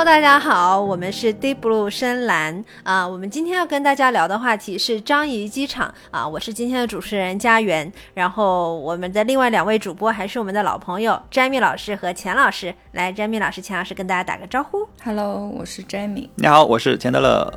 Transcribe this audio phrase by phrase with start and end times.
[0.00, 3.06] Hello，大家好，我们是 Deep Blue 深蓝啊。
[3.06, 6.26] 我们今天要跟大家聊的话题是张仪机场啊。
[6.26, 12.74] 我是今天的主持人佳媛，然后我们的另外两位主播还是我们的老朋友 Jamie 老师和钱老师。
[12.92, 14.88] 来，Jamie 老师、钱老师跟大家打个招呼。
[15.04, 16.30] Hello，我是 Jamie。
[16.34, 17.52] 你好，我是钱德勒。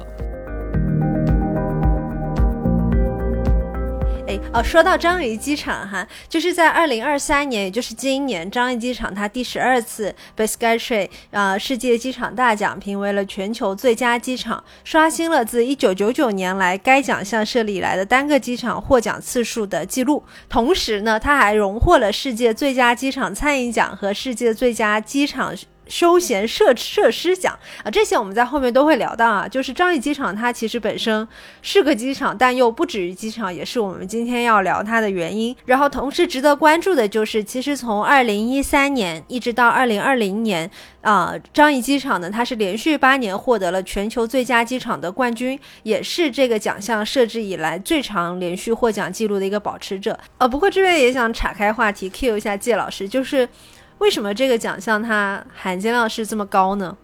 [4.54, 20.23] 哦，说到樟宜机场哈，就是在二零二三年，也就是今年，樟宜机场它第十二次被 Skytree 啊世界机场大奖评为了全球最佳机场，刷新了自一九九九年来该奖项设立以来的单个机场获奖次数的记录。
[20.47, 25.54] 同时呢，它还荣获了世界最佳机场餐饮奖和世界最佳机场。
[25.93, 29.47] 休闲设设施奖啊，这些我们在后面都会聊到啊。
[29.47, 31.28] 就是樟宜机场，它其实本身
[31.61, 35.56] 是个机场，但又不止于机场，也是我们今天要聊它的原因。
[35.66, 40.67] 然后，同时值得关注的就是，其实从二零一三年一直到二零二零年
[41.02, 50.20] 啊，樟宜机场呢，它是连续八年获得了全球最佳机场的冠军，也是这个奖项设置以来最长连续获奖记录的一个保持者。
[50.39, 53.48] 呃，不过这边也想岔开话题，Q 一下季老师，就是。
[54.04, 56.98] 为什么这个奖项它含金量是这么高呢？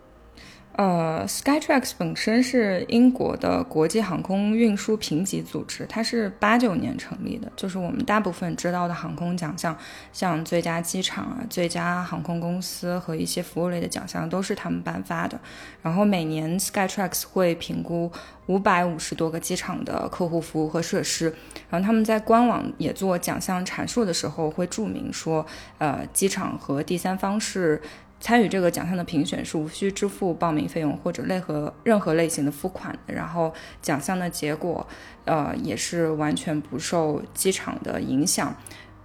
[0.80, 7.52] 呃，Skytrax 本身是英国的国际航空运输评级组织，它是八九年成立的。
[7.58, 9.78] 就是我们大部分知道的航空奖项，
[10.14, 15.38] 像最佳机场啊、最佳航空公司和一些服务类的奖项，都是他们颁发的。
[15.82, 18.10] 然后每年 Skytrax 会评估
[18.46, 21.36] 五百五十多个机场的客户服务和设施，
[21.70, 25.46] 然后他们在官网也做奖项阐述的时候会注明说，
[25.78, 27.82] 呃，机场和第三方是。
[28.20, 34.86] 参与这个奖项的评选是无需支付报名费用或者任何任何类型的付款的，然后奖项的结果，
[35.24, 38.54] 呃，也是完全不受机场的影响。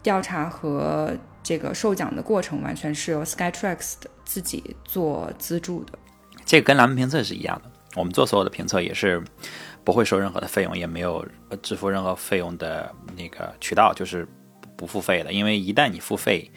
[0.02, 5.92] 调查和这个授奖的过程完全是由 Skytrax 的自己做资助的。
[6.44, 9.22] 这个跟蓝莓评测是一样的，我们做所有的评测也是
[9.84, 11.24] 不会收任何的费用，也没有
[11.62, 14.26] 支付任何费用的那个渠道，就是
[14.76, 15.32] 不付费的。
[15.32, 16.50] 因为一旦你付费。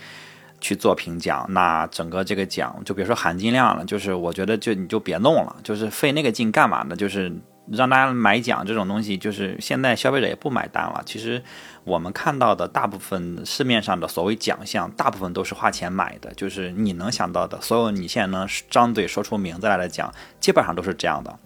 [0.59, 6.95] 去做评奖，那整个这个奖就别说含金量了，就是我觉得就你就别弄了，就是费那个劲干嘛呢？
[6.95, 7.31] 就是
[7.71, 11.01] 让大家买奖这种东西，就是现在消费者也不买单了。
[11.05, 11.43] 其实
[11.83, 21.37] 我们看到的大部分市面上的所谓奖项，大部分都是花钱买的，就是你能想到的所有你现在能张嘴说出名字来的奖，基本上都是这样的。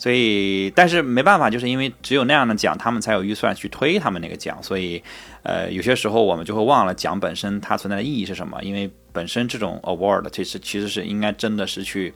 [0.00, 4.62] 所以，但是没办法，就是因为只有那样的奖，他们才有预算去推他们那个奖。
[4.62, 5.02] 所以，
[5.42, 8.62] 呃，有些时候我们就会忘了奖本身它存在的意义是什么。
[8.62, 12.14] 因为本身这种 award 其实其实是应该真的是去，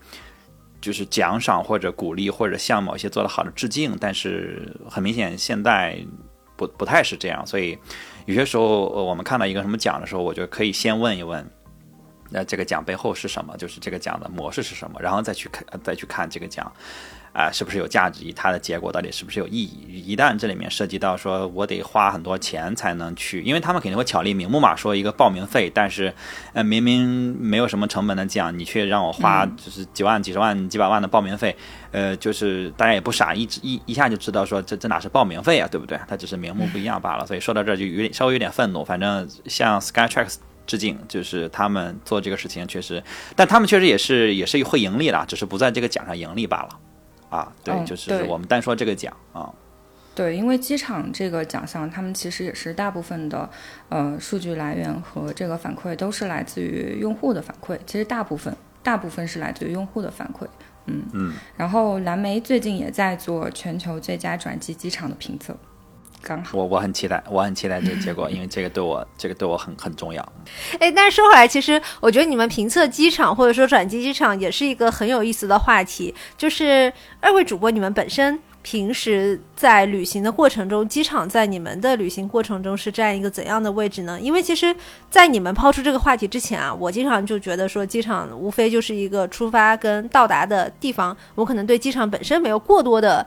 [0.80, 3.96] 就是奖赏或者鼓励或者向某些做得好的致敬。
[3.98, 5.98] 但是很明显，现在
[6.56, 7.44] 不不太是这样。
[7.44, 7.76] 所以
[8.26, 11.44] 有些时候我们看到一个什么奖的时候，我觉得可以先问一问，
[12.30, 13.56] 那这个奖背后是什么？
[13.56, 15.00] 就是这个奖的模式是什么？
[15.02, 16.72] 然后再去看再去看这个奖。
[17.32, 18.30] 啊，是不是有价值？
[18.34, 20.02] 它的结果到底是不是有意义？
[20.06, 26.12] 一旦这里面涉及到说我得花很多钱才能去，因为他们肯定会巧立名目嘛，说一个报名费，但是，
[26.52, 31.56] 呃，明明没有什么成本的奖，你却让我花就是几万、几十万、几百万的报名费，
[31.90, 35.98] 呃，就是大家也不傻，一一一下就知道说这这哪是报名费啊，对不对？
[36.06, 37.26] 它只是名目不一样罢了。
[37.26, 38.84] 所以说到这儿就有点稍微有点愤怒。
[38.84, 40.34] 反正向 Skytrax
[40.66, 43.02] 致敬，就是他们做这个事情确实，
[43.34, 46.68] 但他们确实也是也是会盈利的，只是不在这个奖上盈利罢了。
[47.32, 49.50] 啊，对，就是我们单说这个奖啊，
[50.14, 53.48] 对，因为机场这个奖项，他们其实也是大部分的
[53.88, 60.46] 呃数据来源和这个反馈都是来自于用户的反馈，其实大部分大部分是来自于用户的反馈，
[60.84, 61.02] 嗯。
[61.14, 65.56] 嗯，然后蓝莓最近也在做全球最佳转机机场的评测。
[66.22, 70.26] 刚好，我我很期待，我很期待这个结果， 因为这个对我，这个对我很很重要。
[70.78, 76.14] 哎，但是说回来，其实我觉得你们评测机场或者说转机机场也是一个很有意思的话题。
[76.38, 84.18] 就是二位主播，你们本身平时在旅行的过程中，机场在你们的旅行过程中是占一个怎样的位置呢？
[84.20, 84.74] 因为其实，
[85.10, 93.26] 在你们抛出这个话题之前啊，我经常就觉得说，机场无非就是一个出发跟到达的地方，我可能对机场本身没有过多的。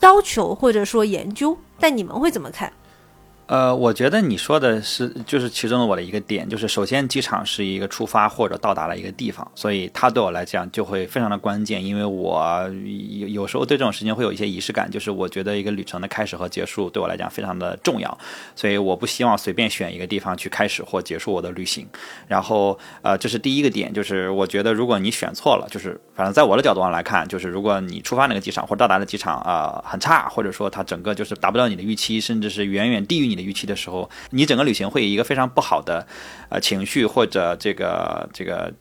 [0.00, 2.72] 要求或者说研究，但你们会怎么看？
[3.50, 12.70] 呃，我觉得你说的是，就是其中的我的一个点，就是首先机场是一个出发或者到达的一个地方，所以它对我来讲就会非常的关键，因为我
[13.18, 18.16] 有有时候对这种事情会有一些仪式感，就是我觉得一个旅程的开始和结束对我来讲非常的重要，
[18.54, 21.84] 所以我不希望随便选一个地方去开始或结束我的旅行。
[22.28, 33.50] 然后，呃，这是第一个点，就是我觉得如果你选错了，就是反正在我的角度上来看，就是如果你出发那个机场或者到达的机场啊很差，或者说它整个就是达不到你的预期，甚至是远远低于你的的。
[33.50, 36.06] 预期的时候，你整个旅行会以一个非常不好的
[36.50, 38.72] 呃情绪或者这个这个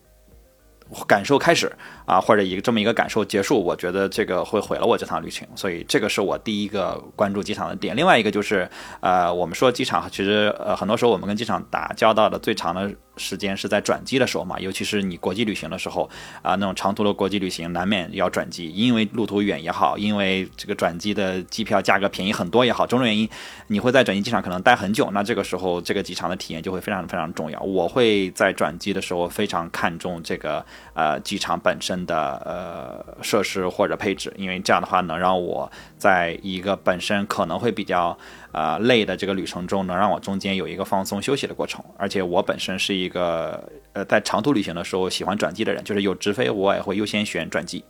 [1.08, 1.72] 感受开始
[2.06, 7.96] 啊，或者一个这么一个感受结束，我觉得这个会毁了我这趟旅程，所以这个是我第一个关注机场的点。
[7.96, 8.70] 另外一个就是，
[9.00, 12.92] 呃，我们说机场其实呃很多时候我们跟机场打交道的最长的。
[13.22, 16.10] 时间是在转机的时候嘛，尤其是你国际旅行的时候
[16.42, 23.30] 啊，那种长途的国际旅行难免要转机，因为路途远也好，因为这个转机的机票价格便宜很多也好，种种原因，
[23.68, 27.60] 你会在转机机场可能待很久，那这个时候这个机场的体验就会非常非常重要。
[27.60, 38.18] 我会在转机的时候非常看重这个呃机场本身的呃设施或者配置，因为这样的话能让我在一个本身可能会比较。
[38.52, 41.86] 呃，累的这个旅程中，能让我中间有一个放松休息的过程。
[41.96, 47.86] 而且我本身是一个呃，在长途旅行的时候喜欢转机的人，就是有直飞我也会优先选转机。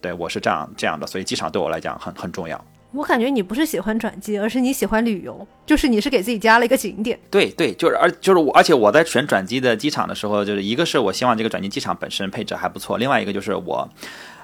[0.00, 2.60] 对我是这样这样的，所以机场对我来讲很很重要。
[2.92, 7.18] 我感觉你不是喜欢转机，而是你喜欢旅游，就是你是给自己加了一个景点。
[7.30, 13.88] 对对，就是而就是我，而且我在选转机的机场的时候，就是一个是我希望这个转机机场本身配置还不错，另外一个就是我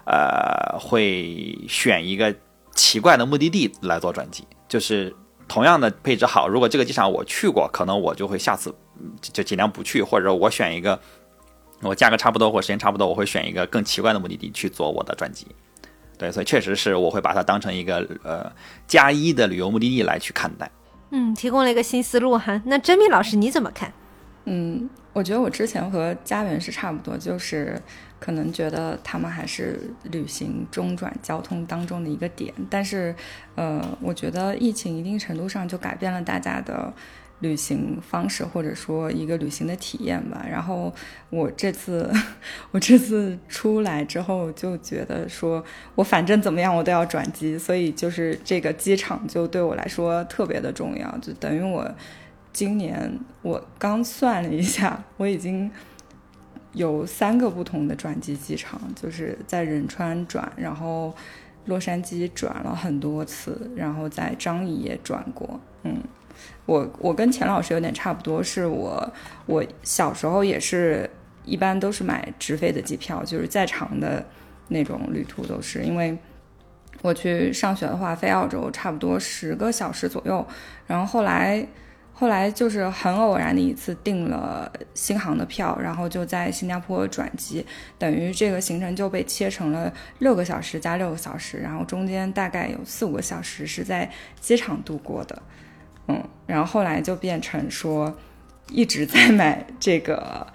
[0.05, 2.35] 呃会选一个
[2.75, 5.15] 奇怪的目的地来做转机，就是。
[5.49, 8.75] 同样的配置好，如果这个机场我去过，可能我就会下次
[9.21, 10.99] 就尽量不去，或者我选一个
[11.83, 15.47] 我价格差不多或时间差不多，我会选一个更奇怪的目的地去做我的专辑。
[16.19, 18.51] 对，所以确实是我会把它当成一个呃
[18.87, 20.71] 加一的旅游目的地来去看待。
[21.11, 22.61] 嗯，提供了一个新思路哈。
[22.67, 23.93] 那珍妮老师你怎么看？
[24.45, 27.81] 嗯，我觉得我之前和家园是差不多，就是。
[28.19, 33.15] 可能觉得他们还是旅行中转交通当中的一个点，但是，
[33.57, 36.91] 呃，我觉得疫情一定程度上就改变了大家的
[37.41, 40.45] 旅行方式，或者说一个旅行的体验吧。
[40.51, 40.93] 然后
[41.31, 42.11] 我这次，
[42.73, 51.91] 我这次出来之后就觉得说，我反正怎么样我都要转机，所以就是这个机场就对我来说特别的重要，就等于我
[52.53, 55.71] 今年我刚算了一下，我已经。
[56.73, 61.11] 有三个不同的转机机场，就是在仁川转，然后
[61.65, 65.59] 洛杉矶转了很多次，然后在张掖也转过。
[65.85, 65.97] 嗯，
[66.67, 69.13] 我我跟钱老师有点差不多，是我
[69.47, 71.09] 我小时候也是
[71.45, 74.25] 一般都是买直飞的机票，就是再长的
[74.69, 76.17] 那种旅途都是，因为
[77.03, 80.47] 我去上学的话飞澳洲差不多十个小时左右，
[80.87, 81.67] 然后后来。
[82.19, 87.63] 后来就是很偶然的一次订了新航的票，然后就在新加坡转机，
[87.99, 94.11] 等于这个行程就被切成了六个小时加六个小时，然后中间大概有四五个小时是在
[94.41, 95.43] 机场度过的，
[96.09, 98.17] 嗯，然后后来就变成说
[98.71, 100.47] 一直在买这个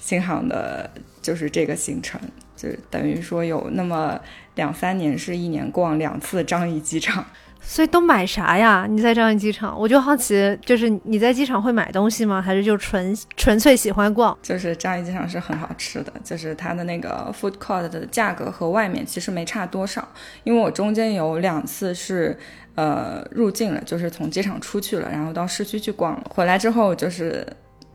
[0.00, 0.90] 新航的，
[1.20, 2.20] 就是这个行程，
[2.56, 4.20] 就等于说有那么
[4.54, 7.24] 两三年是一年逛两次樟宜机场。
[7.66, 8.86] 所以都买啥呀？
[8.88, 12.40] 你在樟宜机场，我就好奇，就是你在机场会买东西吗？
[12.40, 14.36] 还是就纯纯粹喜欢逛？
[14.42, 20.06] 就是樟宜机场是很好吃的，就是它的那个 food court 的价格和外面其实没差多少。
[20.44, 22.38] 因为我中间有两次是
[22.76, 27.44] 呃入境了，就是从机场出去了，然后到市区去逛了，回来之后就是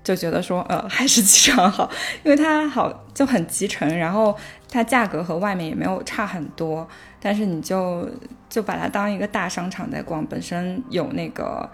[0.04, 1.90] 就觉得说呃还是机场好，
[2.24, 4.36] 因为它好就很集成，然后
[4.70, 6.86] 它价格和外面也没有差很多，
[7.22, 8.10] 但是你就。
[8.50, 11.70] 就把它当一个大商场在逛，本身有那个，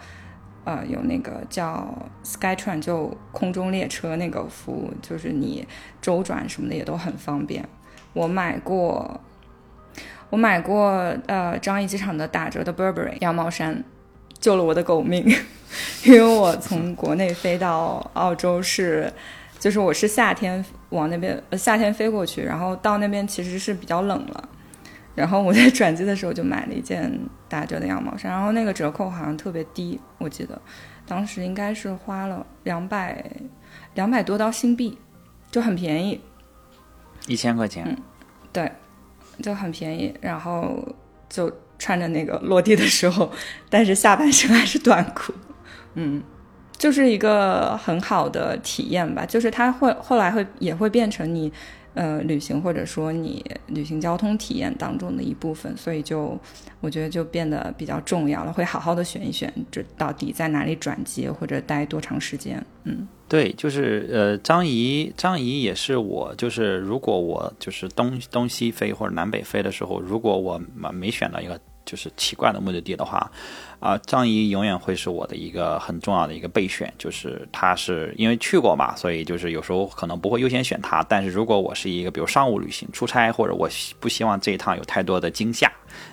[0.65, 1.87] 呃，有那个叫
[2.23, 5.65] Skytrain，就空中列车那个服务，就是你
[6.01, 7.65] 周转什么的也都很方便。
[8.11, 9.21] 我买过，
[10.29, 13.83] 我买过呃樟宜机场的打折的 Burberry 羊毛衫，
[14.39, 15.25] 救了我的狗命，
[16.03, 19.11] 因为我从国内飞到澳洲是，
[19.59, 24.49] 就是我是夏天往那边，夏天飞过去，然后到那边其实是比较冷了。
[25.15, 27.09] 然后我在转机的时候就买了一件
[27.47, 30.61] 打折的羊毛衫，然后那个折扣好像特别低，我记得
[31.07, 33.25] 当时应该是花了两百
[33.93, 34.97] 两百多刀新币，
[35.49, 36.19] 就很便宜，
[37.27, 37.97] 一千块钱，嗯，
[38.51, 38.69] 对，
[39.41, 40.13] 就很便宜。
[40.19, 40.85] 然后
[41.29, 43.31] 就穿着那个落地的时候，
[43.69, 45.33] 但是下半身还是短裤，
[45.93, 46.21] 嗯，
[46.77, 49.25] 就是一个很好的体验吧。
[49.25, 51.53] 就是它会后来会也会变成你。
[51.95, 56.37] 呃，旅行或者说你旅行交通体验当中的一部分，所以就
[56.81, 62.63] 我觉得就变得比较重要了，会好好的选一选，这到底在哪里转机或者待多长时间。
[62.83, 70.61] 嗯，对，就是呃，张仪，张仪也是我，就是如果我就是东东西飞或者南北飞的时候，如果我
[70.93, 73.31] 没选到一个就是奇怪的目的地的话，
[73.79, 76.91] 啊，张仪永远会是我的一个很重要的一个备选。
[76.97, 81.03] 就是他是因为去过嘛，所以就是有时候可能不会优先选他。
[81.07, 85.71] 但是如果我是一个比如商务旅行、出差，或者我不希望这一趟有太多的惊吓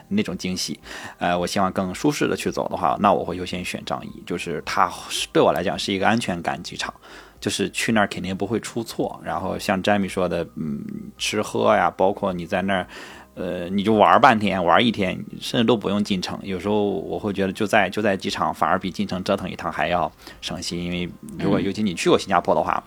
[0.09, 0.79] 那种惊喜，
[1.19, 4.23] 呃，我希望更舒适的去走的话，那我会优先选张仪。
[4.26, 4.93] 就是他
[5.33, 6.93] 对我来讲是一个安全感机场。
[7.41, 10.81] 就是去那儿肯定不会出错，然后像詹米说的，嗯，
[11.19, 12.87] 吃喝呀，包括你在那儿，
[13.35, 16.39] 呃，你就玩半天，玩一天，甚至都不用进城。
[16.43, 20.11] 有时候我会觉得就在就在机场，反而比进城折腾一趟还要
[20.41, 20.83] 省心。
[20.83, 21.09] 因为
[21.39, 22.83] 如果尤其你去过新加坡的话，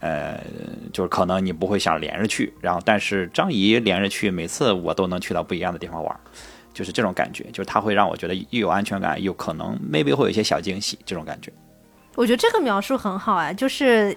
[0.00, 0.40] 呃，
[0.92, 6.20] 就是可能你不会想连着去，然后但是张仪连着去，每次我都能去到不一样的地方玩，
[6.72, 11.52] 就是这种感觉，就是他会让我觉得又有安全感，又可能 maybe 会有一些小惊喜，这种感觉。
[12.14, 14.16] 我觉得这个描述很好啊，就是，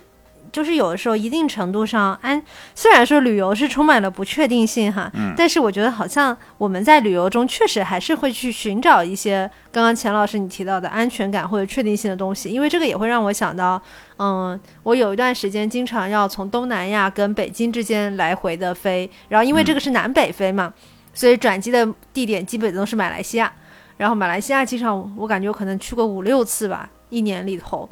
[0.51, 2.41] 就是有的时候一定程度上安，
[2.75, 13.81] 虽然说旅游是充满了不确定性哈，嗯，但是我觉得好像我们在旅游中确实还是会去寻找一些刚刚钱老师你提到的安全感或者确定性的东西，因为这个也会让我想到，
[14.17, 20.73] 嗯，我有一段时间经常要从东南亚跟北京之间来回的飞，然后因为这个是南北飞嘛，
[21.13, 23.51] 所以转机的地点基本都是马来西亚，
[23.97, 26.89] 然后马来西亚机场我感觉我可能去过五六次吧。
[27.11, 27.89] 一年里头，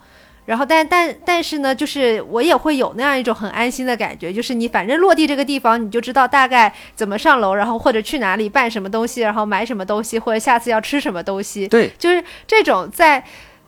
[0.49, 11.67] 然后但但但是呢，就是我也会有那样一种很安心的感觉，就是你反正落地这个地方，你就知道大概怎么上楼，然后或者去哪里办什么东西，然后买什么东西，或者下次要吃什么东西。
[11.67, 13.23] 对，就是这种在，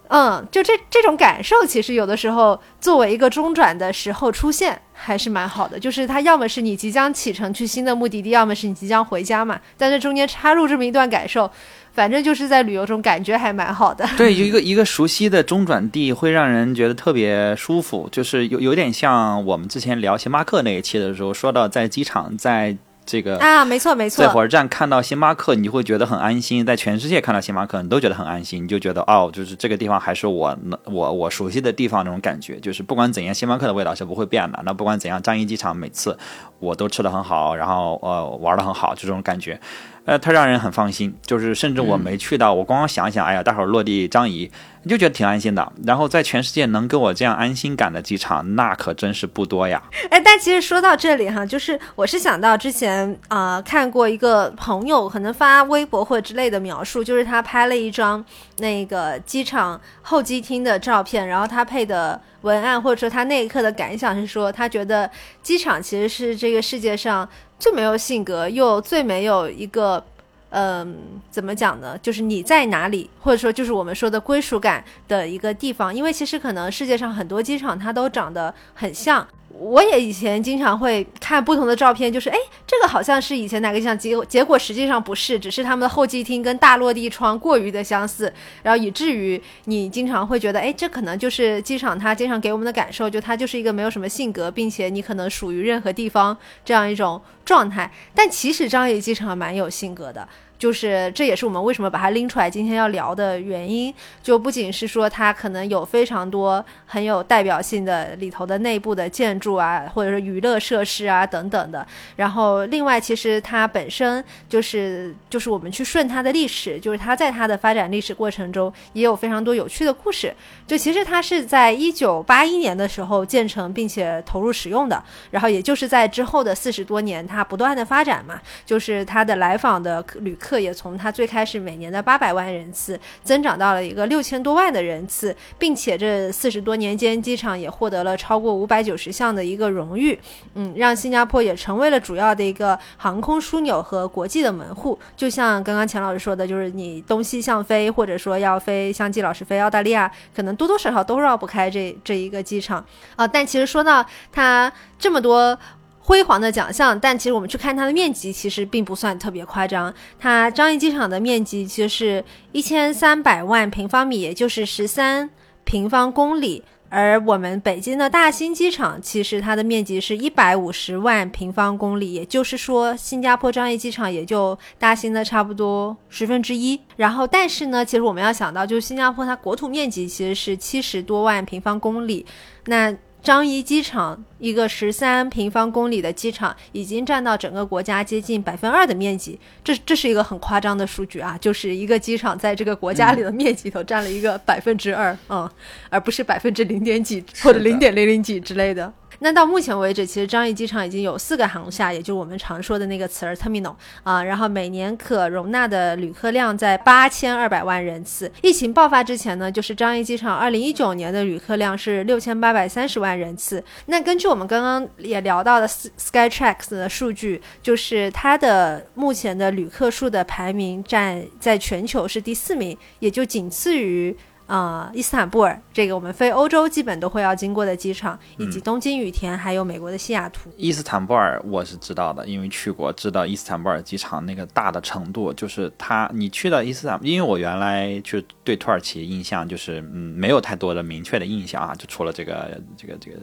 [0.08, 5.80] 嗯，就这这种感受，其实有的时候作为一个中转的时候出现还是蛮好的。
[5.80, 11.52] 就是它要么是你即将启程去新的目的地，要么是你即将回家嘛，但这中间插入这么一段感受。
[11.94, 14.08] 反正就是在旅游中感觉还蛮好的。
[14.18, 32.60] 对，一个一个熟悉的中转地会让人觉得特别舒服，就是有有点像我们之前聊星巴克那一期的时候说到，在机场在这个啊，没错没错，在火车站看到星巴克，你就会觉得很安心；在全世界看到星巴克，你都觉得很安心，你就觉得哦，就是这个地方还是我我我熟悉的地方那种感觉。
[32.60, 34.62] 就是不管怎样，星巴克的味道是不会变的。
[34.64, 36.18] 那不管怎样，樟宜机场每次
[36.60, 39.60] 我都吃的很好，然后呃玩的很好，就这种感觉。
[40.06, 45.72] 呃，它让人很放心，就是甚至我没去到，我光光想想，哎呀，待会儿落地张仪，你就觉得挺安心的。
[45.86, 49.82] 然后在全世界能给我这样安心感的机场，那可真是不多呀。
[50.10, 58.26] 哎，但其实说到这里哈，就是我是想到之前啊看过一个朋友可能发微博或者之类的描述，就是他拍了一张
[58.58, 65.08] 那个机场候机厅的照片，然后他配的文案或者说他那一刻的感想是说，他觉得
[65.44, 67.30] 机场其实是这个世界上。
[67.62, 70.04] 最没有性格，又最没有一个，
[70.50, 70.98] 嗯，
[71.30, 71.96] 怎么讲呢？
[72.00, 75.94] 就是你在哪里，或者说就是我们说的归属感的一个地方。
[75.94, 79.28] 因为其实可能世界上很多机场它都长得很像。
[79.60, 88.32] 我也以前经常会看不同的照片，就是哎，这个好像是以前哪个机场，结结果实际上不是，只是他们的候机厅跟大落地窗过于的相似，
[88.64, 97.92] 然后以至于你经常会觉得，哎，这可能就是机场它经常给我们的感受，就它就是一个没有什么性格，并且你可能属于任何地方这样一种状态。
[98.16, 100.28] 但其实张掖机场蛮有性格的。
[100.62, 103.92] 就是这也是我们为什么把它拎出来今天要聊的原因，
[104.22, 111.84] 就不仅是说它可能有非常多很有代表性的里头的内部的建筑啊，或者是娱乐设施啊等等的。
[112.16, 120.32] 然后另外，其实它本身就是就是我们去顺它的历史，就是它在它的发展历史过程中也有非常多有趣的故事。
[120.68, 130.51] 就其实它是在一九八一年的时候建成并且投入使用的，然后也就是在之后的四十多年，它不断的发展嘛，就是它的来访的旅客。
[130.52, 140.20] 客也从它最开始每年的八百万人次增长到了一个六千多万的人次，并且这四十多年间，机场也获得了超过五百九十项的一个荣誉，
[140.56, 145.00] 嗯，让新加坡也成为了主要的一个航空枢纽和国际的门户。
[145.16, 153.26] 就像刚刚钱老师说的，就是你东西向飞，或者说要飞，像季老师飞澳大利亚，可能多多少少都绕不开这这一个机场啊。
[153.26, 155.58] 但其实说到它这么多。
[156.04, 159.94] 辉煌的奖项，但其实我们去看它的面积，其实并不算特别夸张。
[160.20, 165.30] 它樟宜机场的面积其实是一千三百万平方米，也就是十三
[165.64, 166.64] 平方公里。
[166.90, 176.78] 而我们北京的大兴机场，其实它的面积是一百五十万平方公里，也就是说，新加坡樟宜机场也就大兴的差不多十分之一。
[176.98, 182.26] 然后，但是呢，其实我们要想到，就是新加坡它国土面积其实是七十多万平方公里，
[182.66, 182.94] 那。
[183.24, 191.38] 樟宜机场一个十三平方公里的机场，已经占到整个国家接近百分二的面积，这这是一个很夸张的数据啊！
[191.40, 195.48] 就是一个机场在这个国家里的面积头占了一个百分之二，嗯，
[195.90, 198.92] 而不是百分之零点几或者零点零零几之类的。
[199.24, 208.32] 那到目前为止，其实樟宜机场已经有四个航厦，也就是我们常说的那个词儿 terminal 啊，然后每年可容纳的旅客量在八千二百万人次。
[208.42, 213.64] 疫情爆发之前呢，就是樟宜机场二零一九年的旅客量是六千八百三十万人次。
[213.86, 224.18] 那根据我们刚刚也聊到的 Skytrax 的数据，就是它的目前的旅客数的排名占在全球是第四名，也就仅次于。
[224.52, 230.50] 啊，伊斯坦布尔这个我们飞欧洲基本都会要经过的机场，以及东京羽田，还有美国的西雅图。
[230.58, 243.18] 伊斯坦布尔我是知道的，因为去过，知道伊斯坦布尔机场那个大的程度，就是它，你去到伊斯坦，因为我原来就对土耳其印象就是嗯没有太多的明确的印象啊，就除了这个这个这个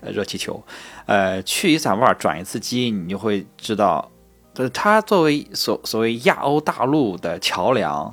[0.00, 0.60] 呃热气球，
[1.06, 4.10] 呃，去伊斯坦布尔转一次机，你就会知道，
[4.56, 8.12] 呃，它作为所所谓亚欧大陆的桥梁。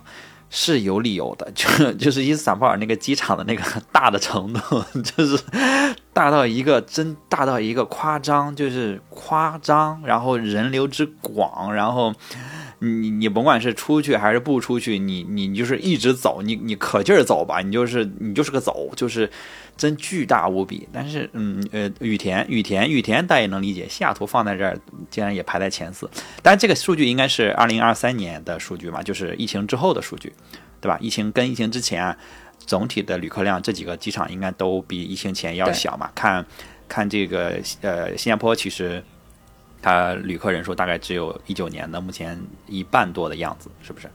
[0.50, 5.42] 是有理由的， 就就是伊斯坦布尔那个机场的那个 大的程度， 就是
[6.12, 12.14] 大到一个真大到一个夸张，就是夸张，然后人流之广，然后
[12.80, 19.30] 你你甭管是出去还是不出去，你你就是一直走，你你可劲儿走吧，你就是你就是个走，就是。
[19.80, 23.88] 真巨大无比，但是嗯呃，羽田羽田羽田，大家也能理解。
[23.88, 24.78] 西雅图放在这儿，
[25.10, 26.10] 竟然也排在前四。
[26.44, 30.34] 但这个数据应该是二零二三年的数据嘛，就是疫情之后的数据，
[30.82, 30.98] 对吧？
[31.00, 32.14] 疫情跟疫情之前，
[32.58, 36.12] 总体的旅客量，这几个机场应该都比疫情前要小嘛。
[36.14, 36.46] 看，
[36.90, 39.02] 看这个呃，新加坡其实
[39.82, 44.10] 它旅客人数大概只有一九年的目前一半多的样子，是不是？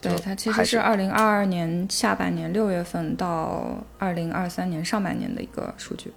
[0.00, 6.12] 对，它其实是二零二二年下半年六月份到二零二三年上半年的一个数据。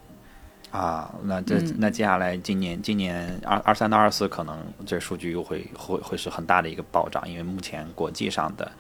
[0.72, 8.72] 啊，那这那接下来今年今年二二三到二四，可能这数据又会会会是很大的一个暴涨，因为目前国际上的。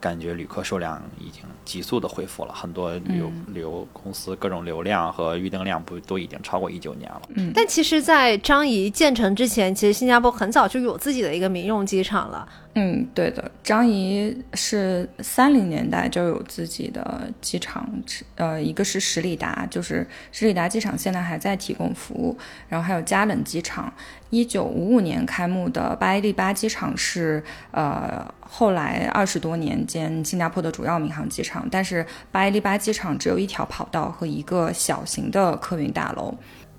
[0.00, 7.22] 感觉旅客数量已经急速的恢复了，很多旅游旅游公司各种流量和预订量不都已经超过一九年了。
[7.36, 12.48] 嗯，但其实，在张仪建成之前，其实新加坡很早就有自己的一个民用机场了。
[12.74, 17.88] 嗯，对的，张仪是三零年代就有自己的机场，
[18.36, 23.92] 呃，一个是十里达，就是十里达机场现在还在提供服务，然后还有加冷机场。
[24.30, 36.32] 一九五五年开幕的巴伊利巴机场是呃后来二十多年间新加坡的主要民航机场，但是巴伊利巴机场只有一条跑道和一个小型的客运大楼。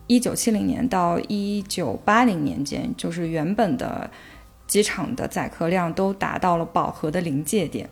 [0.08, 4.10] 一九七零年到一九八零年间，就是原本的
[4.72, 7.90] 机场的载客量都达到了饱和的临界点。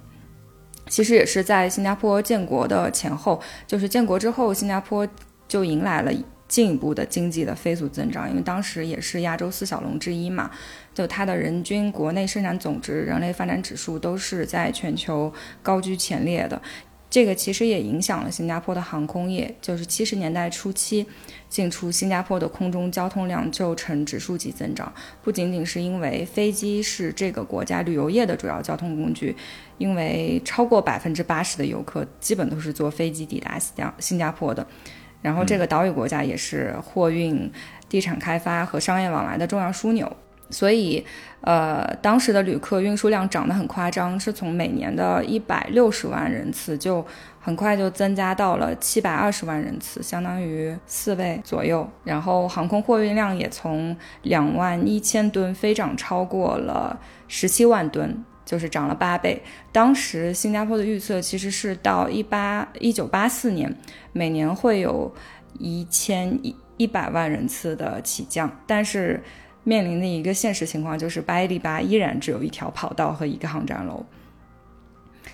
[0.88, 5.06] 其实也是在新加坡建国的前后，就是建国之后，新加坡
[5.46, 6.12] 就迎来了。
[6.48, 10.50] 进一步的经济的飞速增长，因为当时也是亚洲四小龙之一嘛，
[10.96, 16.60] 就它的人均国内生产总值、人类发展指数都是在全球高居前列的。
[17.10, 21.06] 这个其实也影响了新加坡的航空业，就是七十年代初期
[21.50, 24.94] 进出新加坡的空中交通量就呈指数级增长。
[25.24, 29.36] 不仅仅是因为飞机是这个国家旅游业的主要交通工具，
[29.80, 34.66] 因为超过百分之八十的游客基本都是坐飞机抵达新加新加坡的。
[35.22, 37.52] 然后，这个岛屿国家也是货运、
[37.90, 40.16] 地产开发和商业往来的重要枢纽，
[40.50, 41.06] 所以，
[41.42, 47.06] 呃，当时的旅客运输量涨得很夸张，是从每年的一百六十万人次，就
[47.40, 51.90] 很快就增加到了七百二十万人次，相当于四倍左右。
[52.04, 58.24] 然后，航空货运量也从两万一千吨飞涨超过了十七万吨。
[58.46, 59.40] 就是涨了八倍。
[59.72, 63.72] 当时新加坡的预测其实是到一八一九八四年，
[64.12, 65.14] 每年会有
[65.60, 69.22] 一千一一百万人次的起降，但是
[69.64, 74.06] 面临的一个现实情况就是巴伊利巴依然只有一条跑道和一个航站楼。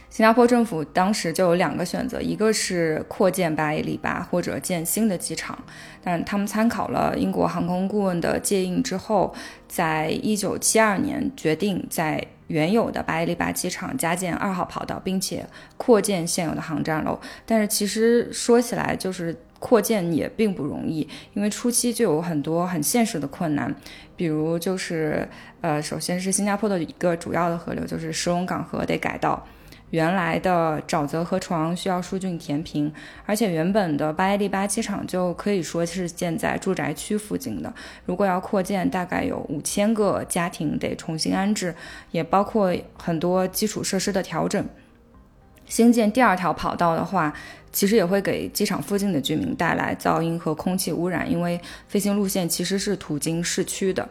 [0.10, 5.62] 新加坡政府当时就有两个选择，一个是扩建巴伊利巴或者建新的机场，
[6.02, 9.36] 但他们参考了英国航空顾问的建议之后，
[9.68, 17.20] 在一九七二年决定在原有的巴伊利巴机场加建二号跑道，并且扩建现有的航站楼。
[17.46, 23.76] 但是其实说起来，就是扩建也并不容易，因为初期就有很多很现实的困难，
[24.16, 25.28] 比如就是
[25.62, 29.46] 呃，首先是新加坡的一个主要的河流，就是石龙港河得改道。
[29.92, 32.92] 原来的沼泽河床需要疏浚填平，
[33.26, 37.74] 而且原本的巴耶利巴机场就可以说是建在住宅区附近的。
[38.06, 41.74] 如果要扩建，大概有五千个家庭得重新安置，
[42.12, 44.66] 也包括很多基础设施的调整。
[45.66, 47.34] 新建第二条跑道的话，
[47.76, 51.60] 其实也会给机场附近的居民带来噪音和空气污染，因为
[51.90, 54.08] 飞行路线其实是途经市区的。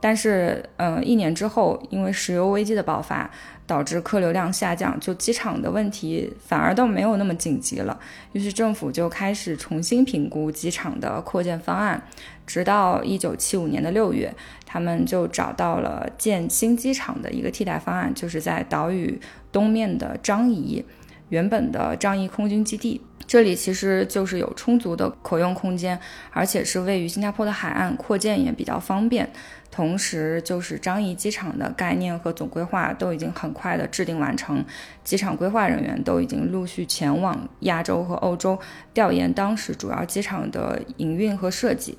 [0.00, 3.30] 但是，呃，一年之后，因为石油危机的爆发，
[3.64, 7.96] 导致客流量下降，就机场的问题反而倒没有那么紧急了。
[8.32, 12.02] 于是政府就开始重新评估机场的扩建方案，
[12.44, 14.34] 直到一九七五年的六月，
[14.66, 19.18] 他们就找到了建新机场的一个替代方案，就是在岛屿
[19.52, 20.84] 东面的张仪，
[21.28, 23.00] 原本的樟宜空军基地。
[23.26, 25.98] 这里其实就是有充足的可用空间，
[26.30, 29.28] 而且是位于新加坡的海岸，扩建也比较方便。
[29.68, 34.64] 同时，就是樟宜机场的概念和总规划都已经很快的制定完成，
[35.02, 38.56] 机场规划人员都已经陆续前往亚洲和欧洲
[38.94, 41.98] 调研当时主要机场的营运和设计。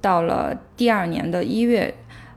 [0.00, 1.94] 到了第二年的一月，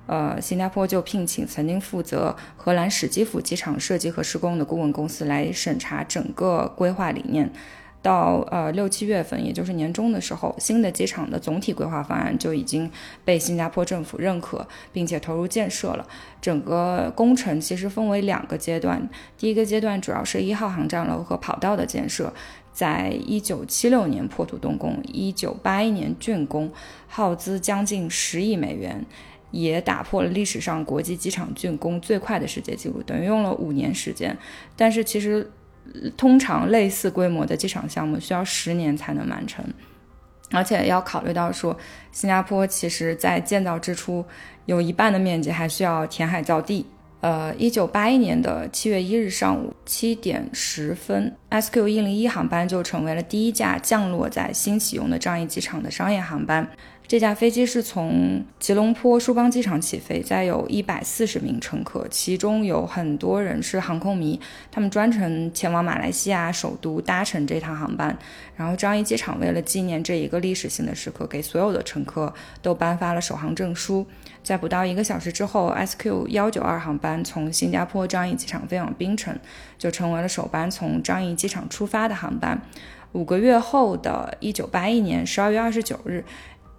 [0.07, 7.51] 呃，新加坡就聘请曾经负责荷兰史基辅机场设计和施工的顾问公司来审查整个规划理念。
[7.99, 12.89] 到呃六七月份，也就是年中的时候，新的机场的总体规划方案就已经
[13.25, 16.07] 被新加坡政府认可，并且投入建设了。
[16.39, 22.31] 整个工程其实分为两个阶段，第一个阶段主要是一号航站楼和跑道的建设，
[22.71, 26.71] 在一九七六年破土动工，一九八一年竣工，
[27.09, 29.03] 耗资将近十亿美元，
[29.61, 34.37] 也打破了历史上国际机场竣工最快的世界纪录，等于用了五年时间。
[34.75, 35.49] 但是其实。
[36.17, 39.63] 通常类似规模的机场项目需要十年才能完成，
[40.51, 41.77] 而且要考虑到说，
[42.11, 44.25] 新加坡其实在建造之初
[44.65, 46.85] 有一半的面积还需要填海造地。
[47.21, 56.69] 呃，一九八一年的七月一日上午七点十分，SQ 一零一航班就成为了第一架降落在新启用的樟宜机场的商业航班。
[57.07, 64.37] 这架飞机是从吉隆坡舒邦机场起飞，载有一百四十名乘客，其中有很多人是航空迷，
[64.69, 68.17] 他们专程前往马来西亚首都搭乘这趟航班。
[68.57, 74.05] 然后樟宜机场为了纪念这一个历史性的时刻，给所有的乘客都颁发了首航证书。
[74.43, 79.33] 在不到一个小时之后，SQ 幺九二航班从新加坡樟宜机场飞往槟城，
[79.77, 82.61] 就成为了首班从樟宜机场出发的航班。
[83.13, 86.25] 五个月后的一九八一年十二月二十九日。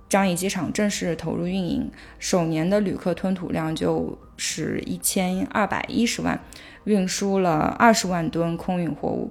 [0.08, 6.40] 樟宜机场正式投入运营，首年的旅客吞吐量就是一千二百一十万，
[6.84, 9.30] 运输了二十万吨空运货物，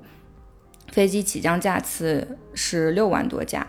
[0.92, 3.66] 飞机起降架次是六万多架。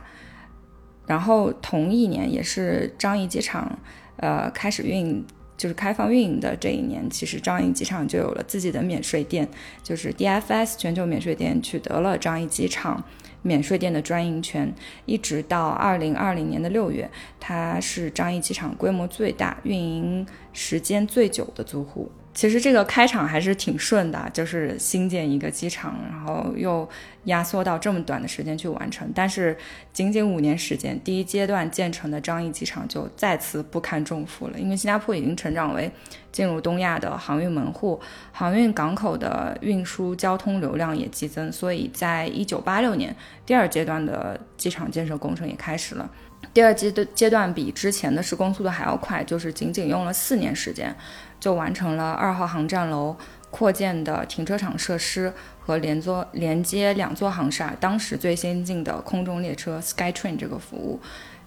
[1.07, 3.79] 然后同一年，也是樟宜机场
[4.19, 5.25] 呃开始运，
[5.57, 9.49] 就是开放运营的这一年，其实樟宜机场就有了自己的免税店，
[9.83, 13.03] 就是 DFS 全球免税店取得了樟宜机场。
[13.43, 14.73] 免税店的专营权，
[15.07, 22.11] 一直到二零二零年的六月，它是樟宜机场规模最大、运营时间最久的租户。
[22.39, 26.89] 其实这个开场还是挺顺的，就是新建一个机场，然后又
[27.25, 29.11] 压缩到这么短的时间去完成。
[29.13, 29.57] 但是
[29.93, 35.91] 仅仅五年时间，第一阶段建成的樟宜机场就再次不堪重负了，因为新加坡已经成长为
[36.31, 43.13] 进入东亚的航运门户，航运港口的运输交通流量也激增，所以在一九八六年，
[43.45, 46.09] 第二阶段的机场建设工程也开始了。
[46.55, 50.95] 第二阶段阶段比之前的施工速度还要快，就是仅仅用了四年时间。
[51.41, 53.17] 就完成了二号航站楼
[53.51, 61.01] 扩建的停车场设施和连座连接两座航厦，当时最先进的空中列车 SkyTrain 这个服务。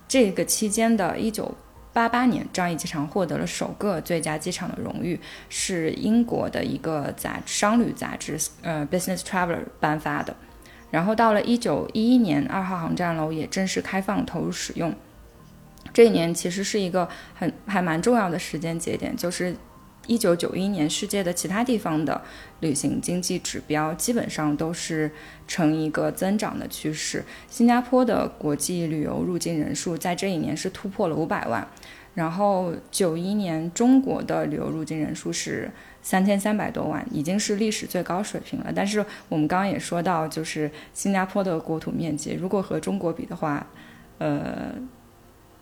[0.07, 1.15] 这个期间的
[1.93, 10.35] 1988年，樟宜机场获得了首个最佳机场的荣誉，是英国的一个杂商旅杂志呃 Business Traveler 颁发的。
[10.89, 14.93] 然后到了1911年，二号航站楼也正式开放投入使用。
[15.93, 19.55] 这一年其实是一个很还蛮重要的时间节点，就是。
[20.07, 22.21] 一九九一年，世界的其他地方的
[22.59, 25.09] 旅行经济指标基本上都是
[25.47, 27.23] 呈一个增长的趋势。
[27.49, 31.65] 新加坡的国际旅游入境人数在这一年是突破了五百万，
[32.15, 35.69] 然后九一年中国的旅游入境人数是
[36.01, 38.73] 三千三百多万，已经是历史最高水平了。
[38.75, 43.65] 但是我们刚刚也说到，就是新加坡的国土面积，如果和中国比的话，
[44.17, 44.73] 呃。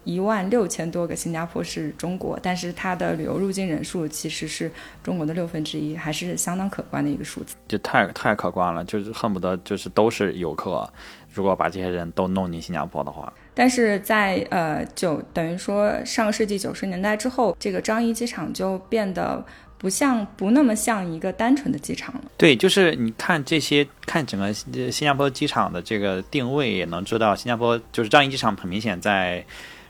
[0.09, 4.71] 一万六千多个新加坡是中国，但是它的旅游入境人数其实是
[5.03, 7.55] 中国的六分之一，还是相当可观的一个数字。
[7.67, 10.91] 就太太可观了，就是恨不得就是都是游客。
[11.31, 19.45] 如果把这些人都弄进新加坡的话，但是在呃九等于说上个世纪九十年代之后，这个樟宜机场就变得
[19.77, 22.21] 不像不那么像一个单纯的机场了。
[22.35, 29.45] 对，就是你看这些看整个新加坡机场的这个定位，也能知道新加坡就是樟宜机场很明显在。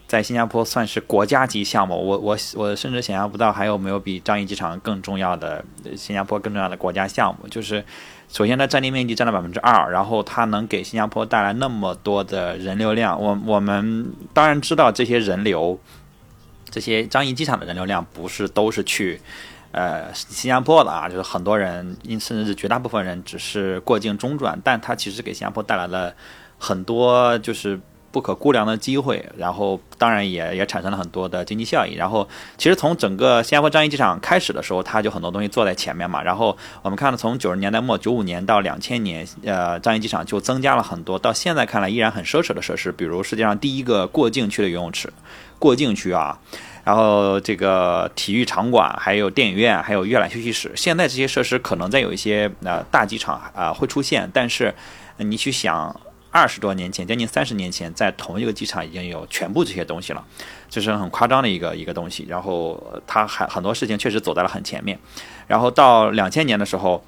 [0.10, 5.64] 在新加坡算是国家级项目，我我我甚至想象不到还有没有比樟宜机场更重要的
[5.96, 7.48] 新加坡更重要的国家项目。
[7.48, 7.86] 就是
[8.28, 13.22] 首先它占地面积占了百分之二，然后它能给新加坡带来那么多的人流量。
[13.22, 15.80] 我我们当然知道这些人流
[16.72, 19.22] 这些樟宜机场的人流量不是都是去。
[19.72, 26.12] 呃，新加坡的啊，就是很多人，因甚至是绝大部分人，只是过境中转，但它其实给新加坡带来了
[26.58, 27.80] 很多就是
[28.12, 31.96] 不可估量的机会，然后当然也也产生了很多的经济效益。
[31.96, 36.22] 然后其实从整个新加坡樟宜机场开始的时候，它就很多东西坐在前面嘛。
[36.22, 45.12] 然后我们看到从九十年代末九五年到两千年，呃，樟宜机场就增加了很多，到现在看来依然很奢侈的设施，比如世界上第一个过境区的游泳池，
[45.60, 46.40] 过境区啊。
[46.86, 54.74] 然后这个体育场馆，还有电影院，还有阅览休息室，现在这些设施可能在有一些呃大机场啊会出现，但是
[55.18, 55.96] 你去想
[56.32, 60.26] 二十多年前，将近三十年前，在同一个机场已经有全部这些东西了，
[60.70, 62.26] 这是很夸张的一个一个东西。
[62.30, 65.00] 然后它还很多事情确实走在了很前面。
[65.48, 67.04] 然后到两千年的时候。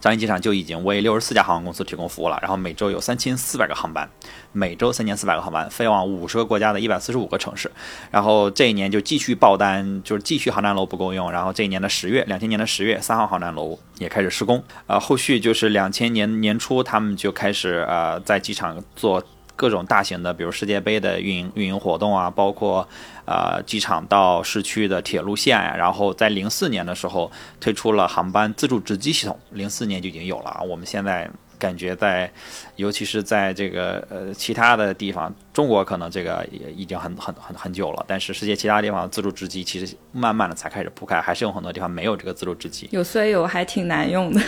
[0.00, 4.08] 樟宜机场就已经为六十四家航空公司提供服务了，然后每周有三千四百个航班，
[4.52, 7.70] 每周三千四百个航班飞往五十个国家的一百四十五个城市，
[8.10, 19.22] 然后这一年就继续爆单，就是继续航站楼不够用，然后这一年的十月，两千年的十月，三号航站楼也开始施工，呃，后续就是两千年年初，他们就开始呃在机场做。
[19.54, 22.88] 各种大型的，比如世界杯的运营运营活动啊，包括
[23.24, 25.74] 呃机场到市区的铁路线呀。
[25.76, 30.62] 然后在零四年的时候推出了航班自助值机系统，零四年就已经有了啊。
[30.62, 32.28] 我们现在感觉在，
[32.74, 44.40] 尤其是在这个呃其他的地方，中国可能这个也已经很很很很久了，但是世界其他地方自助值机其实慢慢的才开始铺开，还是有很多地方没有这个自助值机，有虽有还挺难用的。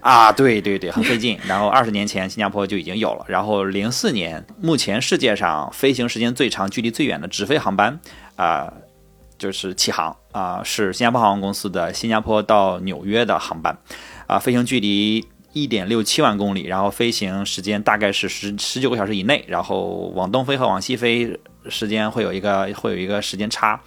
[0.00, 1.38] 啊，对对对，很费劲。
[1.46, 3.24] 然后二十年前新加坡就已经有了。
[3.28, 7.98] 然后零四年，目前世界上飞行时间最长、距离最远的直飞航班，
[8.36, 8.72] 啊，
[9.36, 13.76] 就是启航啊，是新加坡航空公司的新加坡到纽约的航班，
[14.28, 19.44] 啊，飞行距离一点六七万公里，然后飞行时间大概是十十九个小时以内。
[19.48, 21.36] 然后往东飞和往西飞
[21.68, 23.80] 时间会有一个会有一个时间差。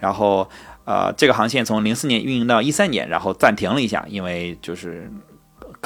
[0.00, 0.48] 然后
[0.84, 5.08] 呃，这个航线从零四年运营到一三年，然后暂停了一下，因为就是。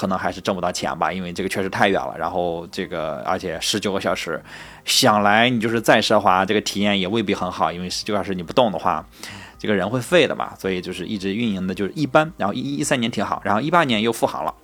[0.04, 2.14] 可能还是挣不到钱吧，因为这个确实太远了。
[2.18, 4.38] 然后这个，而且十九个小时，
[4.84, 7.72] 想来你就是再奢华，这个体验也未必很好。
[7.72, 9.02] 因为十九小时你不动的话，
[9.58, 10.52] 这个人会废的嘛。
[10.58, 12.30] 所以就是一直运营的就是一般。
[12.36, 14.54] 然后一一三年挺好，然后一八年又复航了。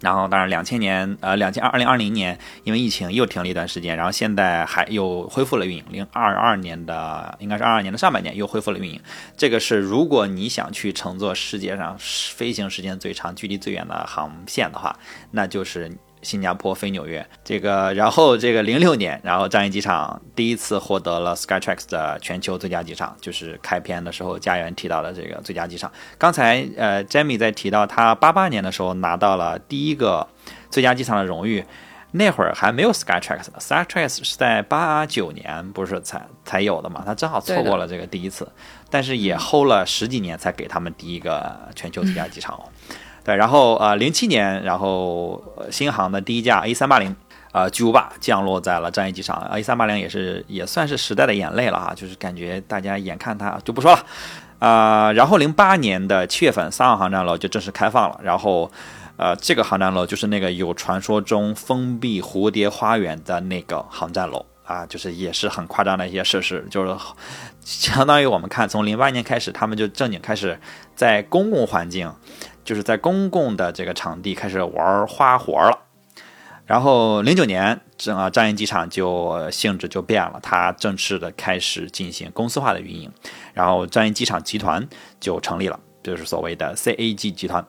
[0.00, 5.84] 然后，当然，两千年，呃，两千二二零二零年，因为疫情又停了一段时间，然后现在还又恢复了运营。
[5.90, 9.00] 零二二年的，应该是二二年的上半年又恢复了运营。
[9.36, 14.96] 这个是如果你想去乘坐世界上飞行时间最长、距离最远的航线的话，
[15.30, 15.90] 那就是。
[16.26, 25.90] 新加坡飞纽约，这个，然后这个零六年，然后樟宜机场第一次获得了 Skytrax 的全球最佳机场，就是开篇的时候家园提到的这个最佳机场。
[26.18, 30.26] 刚才呃，Jamie 在提到他八八年的时候拿到了第一个
[30.68, 31.64] 最佳机场的荣誉，
[32.10, 38.50] 那会儿还没有 Skytrax，Skytrax 是在八九年不是才才有的嘛，他正好错过了这个第一次，
[38.90, 42.64] 但是也 hold 了十几年才给他们第一个全球最佳机场哦。
[43.26, 47.16] 对，然后呃，零七年，然后新航的第一架 A 三八零，
[47.50, 49.42] 呃，巨无霸降落在了樟宜机场。
[49.50, 54.04] A 三八零也是也算是时代的眼泪了哈，就是感觉大家眼看它就不说了，
[54.60, 58.20] 啊，然后零八年的七月份，三号航站楼就正式开放了。
[58.22, 58.70] 然后，
[59.16, 66.96] 呃，这个航站楼就是那个有传说中封闭蝴蝶花园的那个航站楼啊，就是也是很夸张的一些设施，就是
[67.60, 70.56] 相当于我们看从零八年开始，他们就正经开始
[70.94, 72.08] 在公共环境。
[72.66, 75.78] 就是在公共的这个场地开始玩花活了，
[76.66, 83.08] 然后零九年，这啊樟宜机场就性质就变了，它正式的开始进行公司化的运营，
[83.54, 84.86] 然后樟宜机场集团
[85.20, 87.64] 就成立了，就是所谓的 CAG 集团。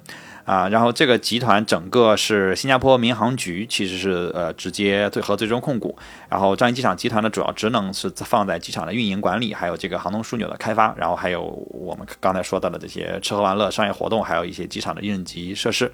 [0.48, 5.94] 啊，然后这个集团整个是新加坡民航局，其实是呃直接最和最终控股。
[6.30, 15.92] 然后樟宜机场集团的主要职能是放在机场的运营管理，还有这个航空枢纽的开发，然后还有我们刚才说到的这些吃喝玩乐、商业活动，还有一些机场的应急设施。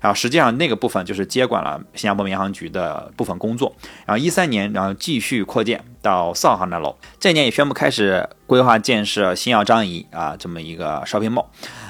[0.00, 3.74] 然后实际上那个部分就是接管了新加坡民航局的部分工作。
[4.06, 11.46] 然后一三年，然后继续扩建到四号航站楼，这一年也宣布开始规划建设新耀樟宜啊这么一个 shopping mall。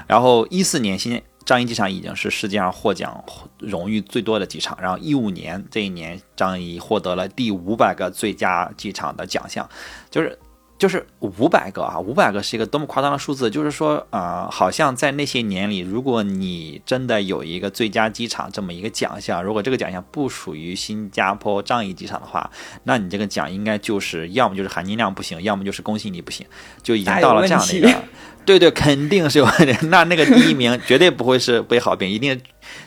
[0.06, 1.22] 然后一四年新。
[1.46, 3.24] 樟宜机场已经是世界上获奖
[3.60, 9.66] 荣誉最多的机场，然后一五年这一年，樟宜获得了第五百个最佳机场的奖项，
[10.10, 10.36] 就是
[10.78, 22.50] 就是五百个啊，五百个是一个多么夸张的数字，就是说啊，好像在那些年里，如果你真的有一个最佳机场这么一个奖项，如果这个奖项不属于新加坡樟宜机场的话，
[22.84, 26.46] 那你这个奖应该就是要么就是含金量不行，要么就是公信力不行，
[26.82, 27.90] 就已经到了这样的一个。
[28.46, 29.48] 对对，肯定是有
[29.90, 32.40] 那那个第一名绝对不会是被好评，一定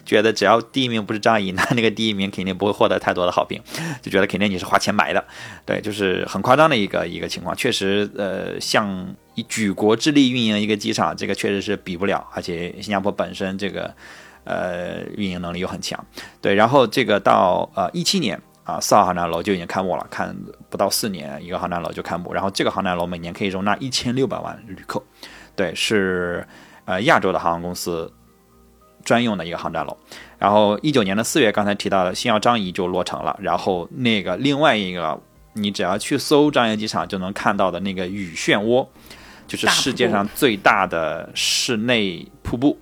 [0.05, 3.61] 觉得只要第一名不是张怡，那那个第一名肯定不会获得太多的好评，
[4.01, 5.23] 就觉得肯定你是花钱买的。
[5.65, 7.55] 对，就是很夸张的一个一个情况。
[7.55, 12.27] 确实，呃，像以举国之力运营一个机场，这个确实是比不了。
[12.33, 13.93] 而且新加坡本身这个
[14.43, 16.03] 呃运营能力又很强。
[16.41, 18.39] 对，然后这个到呃一七年。
[18.65, 20.35] 啊，四号航站楼就已经开幕了，看
[20.69, 22.31] 不到四年，一个航站楼就开幕。
[22.31, 25.01] 然后这个航站楼每年可以容纳一千六百万旅客，
[25.55, 26.47] 对，是
[26.85, 28.13] 呃亚洲的航空公司
[29.03, 29.97] 专用的一个航站楼。
[30.37, 33.37] 然后一九年的四月，刚才提到的新奥张仪就落成了。
[33.41, 35.19] 然后那个另外一个，
[35.53, 38.87] 你只要去搜张掖机场就能看到的那个雨漩涡，
[39.47, 42.77] 就是世界上最大的室内瀑布，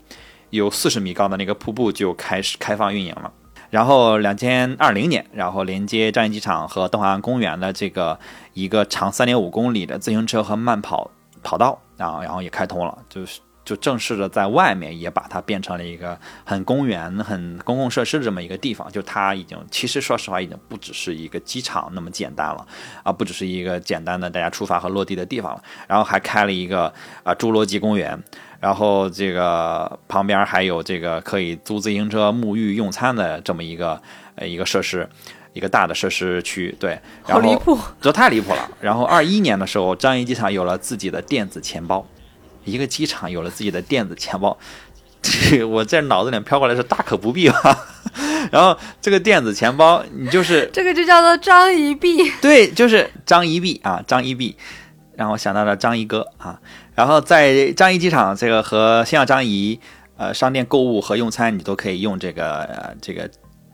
[0.52, 3.32] 有四十米高的那个瀑布就开始开放运营了。
[3.70, 8.18] 然后，两千二零年，然后连接张掖机场和东海岸公园的这个
[8.54, 11.12] 一个长三点五公里的自行车和慢跑
[11.44, 18.90] 跑道啊，然后也开通了，就是就正式的在外面也把它变成了一个很公园、很公共设施的这么一个地方。
[18.90, 22.66] 就它已经，其实说实话，已经不只是一个机场那么简单了
[23.04, 25.62] 啊，不只是一个简单的大家出发和落地的地方了。
[25.86, 26.86] 然后还开了一个
[27.24, 28.18] 啊侏罗纪公园。
[28.60, 34.02] 然后这个旁边还有这个可以租自行车沐浴用餐的这么一个
[34.34, 35.08] 呃一个设施，
[35.54, 36.76] 一个大的设施区。
[36.80, 38.72] 对，好离谱，这太离谱了。
[38.82, 42.04] 然后二一年的时候，樟宜机场有了自己的电子钱包，
[42.68, 44.58] 一个机场有了自己的电子钱包，
[45.70, 47.88] 我在脑子里飘过来是大可不必吧。
[48.52, 54.56] 然后这个电子钱包，你就是 这个就叫做张一币，对，就是张一币啊，张一币，
[55.16, 56.60] 让我想到了张一哥啊。
[56.96, 59.80] 然后在张一机场，这个和新奥樟宜，
[60.18, 63.30] 呃，商店购物和用餐，你都可以用这个呃这个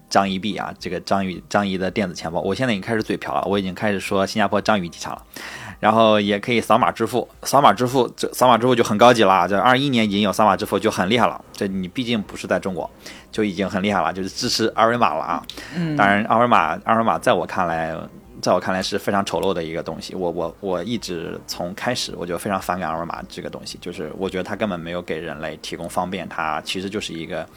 [0.10, 2.42] 张一币啊，这个樟宜樟宜的电子钱包。
[2.42, 5.24] 我现在已经开始嘴瓢了，我已经开始说新加坡张宇机场了。
[5.84, 9.46] 然后也可以扫码支付，扫码支付，这扫码支付就很高级了。
[9.46, 11.44] 这二一年已经有扫码支付就很厉害了。
[11.52, 12.90] 这你毕竟不是在中国，
[13.32, 15.44] 就已经很厉害了，就是支持二维码了啊。
[15.76, 17.94] 嗯，当然二维码二维码在我看来。
[18.42, 20.14] 在我看来是非常丑陋的一个东西。
[20.14, 27.48] 我我我一直从开始我就非常反感二维码这个东西，就是我觉得它根本没有给人类提供方便，它其实就是一个，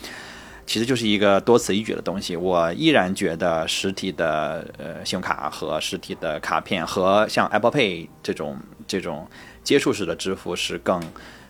[0.67, 2.37] 其实就是一个多此一举的东西。
[2.37, 9.29] 我依然觉得实体的呃信用卡和实体的卡片和像 Apple Pay 这种这种
[9.63, 11.03] 接触式的支付是更。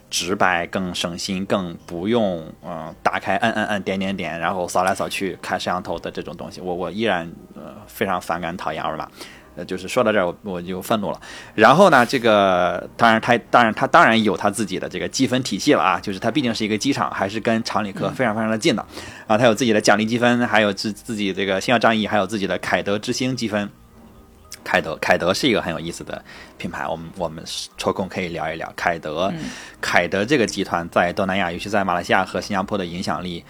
[0.09, 9.11] 直白更省心，更不用嗯打开按按按点点点，然后扫来扫去开摄像头的这种东西，我我依然呃非常反感讨厌二维码，
[9.57, 11.21] 呃就是说到这儿我我就愤怒了。
[11.55, 18.87] 然后呢，这个当然他当然他当然有他自己的这个积分体系了啊，就是他毕竟是一个机场，还是跟常旅客非常非常的近的
[19.27, 23.69] 啊，他有自己的奖励积分，还有自自己这个星耀战役，还有自己的凯德之星积分。
[24.65, 26.21] 凯德，凯德是一个很有意思的
[26.59, 27.45] 品牌，我们我们
[27.79, 29.33] 抽空可以聊一聊凯德。
[29.81, 33.45] 凯德这个集团在东南亚，尤其在马来西亚和新加坡的影响力，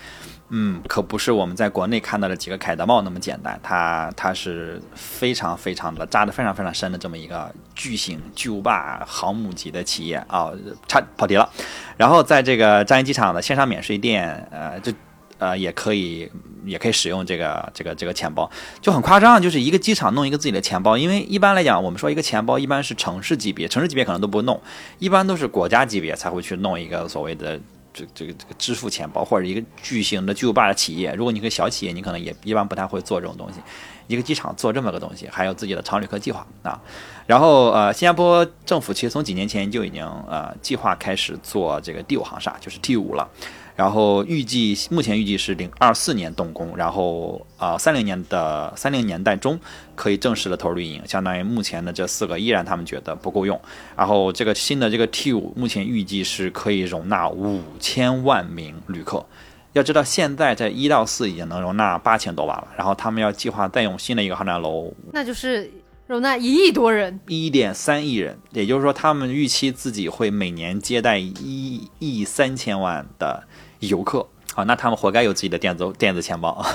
[0.48, 3.58] 嗯，可不是我们在国内看到的几个凯德茂那么简单。
[3.62, 10.52] 它它是非常非常的扎得非常非常深的这么一个巨型巨无霸航母级的企业啊，
[10.86, 11.48] 差跑题了。
[11.96, 14.92] 然后在这个樟宜机场的线上免税店，呃，就。
[15.38, 16.26] 呃，也可以，
[16.64, 20.96] 也可以使用这个这个这个钱包，就很夸张，就是一个机场弄一个自己的钱包。
[20.96, 24.58] 因为一般来讲，我们说一个钱包一般是城市级别，城市级别可能都不弄，
[24.98, 27.60] 一般都是国家级别才会去弄一个所谓的
[27.96, 31.14] 这这个这个支付钱包，或者一个巨型的巨无霸的企业。
[31.14, 33.58] 如果你个小企业，你可能也一般不太会做这种东西。
[34.06, 36.78] 一个机场做这么个东西，还有自己的常旅客计划啊。
[37.26, 43.28] 然后呃，新加坡政府其实从几年前就已经呃计划开始做这个第五航厦，就是 T 五了。
[43.76, 49.60] 然后预计目前预计是零二四年动工，然后啊三零年的三零年代中
[49.94, 53.60] 可以正式的投入运营，相当于目前的这四个依然他们觉得不够用。
[53.94, 59.26] 然后这个新的这个 T 五目前预计是可以容纳五千万名旅客，
[59.74, 65.70] 要知道现在在一到四已经能容纳八千多万了，然后他们要计划再用新的一个航站楼，那就是
[66.06, 73.44] 容纳一亿多人，一点三亿人，也就是说他们预期自己会每年接待一亿三千万的。
[73.80, 76.64] 游客啊，那他们活该有自己的电子电子钱包。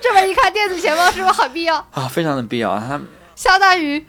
[0.00, 2.06] 这么一看，电子钱包是不是很必要啊？
[2.08, 2.78] 非常的必要。
[2.78, 3.00] 它
[3.34, 4.04] 相当于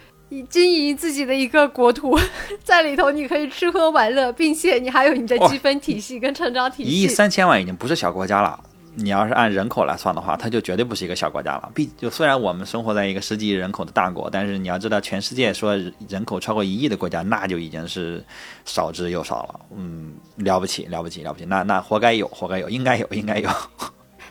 [0.49, 2.19] 经营自己的一个国土，
[2.63, 6.89] 在里头你可以吃喝玩乐，并且你还有你的积分体系跟成长体系。
[6.89, 8.59] 一亿三千万已经不是小国家了。
[8.95, 11.71] 你要是按人口来算的话，它就绝对不是一个小国家了。
[11.73, 15.75] 毕就虽然我们生活在一个十几亿人口的大国，但是你要知道，全世界说
[16.08, 18.23] 人口超过一亿的国家，那就已经是
[18.65, 19.60] 少之又少了。
[19.75, 21.45] 嗯，了不起，了不起，了不起。
[21.45, 23.49] 那那活该有，活该有，应该有，应该有。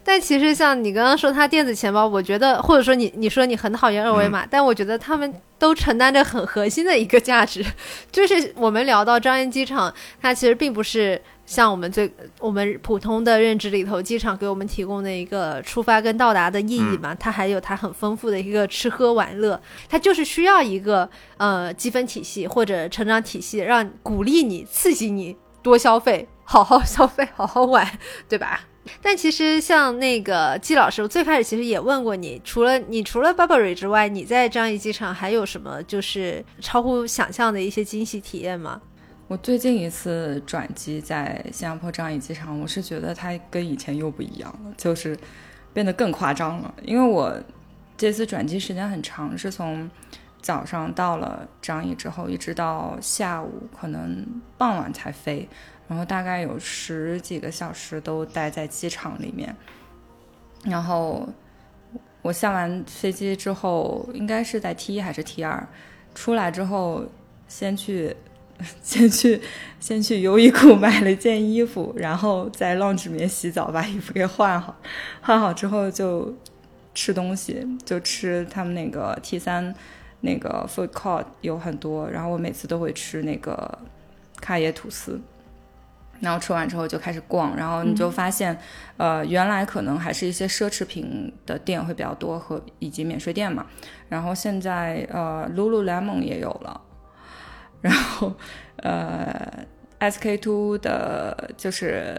[0.04, 7.64] 但其实像你刚刚说它电子钱包，我觉得或者说你你说你很讨厌二维码，但我觉得他们都承担着很核心的一个价值，
[8.10, 11.20] 就是我们聊到张掖机场，它其实并不是。
[11.52, 27.86] 像我们最我们普通的认知里头，机场给我们提供的一个出发跟到达的意义嘛，它还有它很丰富的一个吃喝玩乐，它就是需要一个呃积分体系或者成长体系，让鼓励你、刺激你多消费、好好消费、好好玩，
[28.30, 28.60] 对吧？
[29.00, 38.80] 但其实像那个季老师，我最开始其实也问过你，除了你除了 Burberry 之外，你在张掖机场还有什么就是超乎想象的一些惊喜体验吗？
[39.32, 45.18] 我最近一次转机在新加坡樟宜机场，我是觉得它跟以前又不一样了，就是
[45.72, 46.74] 变得更夸张了。
[46.82, 47.34] 因为我
[47.96, 49.90] 这次转机时间很长，是从
[50.42, 54.22] 早上到了张掖之后，一直到下午，可能
[54.58, 55.48] 傍晚才飞。
[55.88, 59.56] 然后大概有十几个小时都待在机场里面，
[60.62, 61.26] 然后
[62.20, 65.66] 我下完飞机之后，应该是在 T 一还是 T 二，
[66.14, 67.06] 出来之后
[67.48, 68.14] 先去
[68.82, 69.40] 先去
[69.80, 74.76] 先去优衣库买了一件衣服，然后在 lounge 里面洗澡，把衣服给换好，
[75.20, 76.34] 换好之后就
[76.94, 79.74] 吃东西，就吃他们那个 T 三
[80.20, 83.78] 那个 food court 有很多，然后我每次都会吃那个
[84.40, 85.20] 卡椰吐司。
[86.20, 88.56] 然后吃完之后就开始逛，然后你就发现，
[88.96, 93.66] 呃，原来可能还是一些奢侈品的店会比较多和以及免税店嘛。
[94.08, 96.80] 然后现在呃，Lululemon 也有了，
[97.82, 98.34] 然后
[98.76, 99.66] 呃
[100.00, 102.18] ，SK two 的就是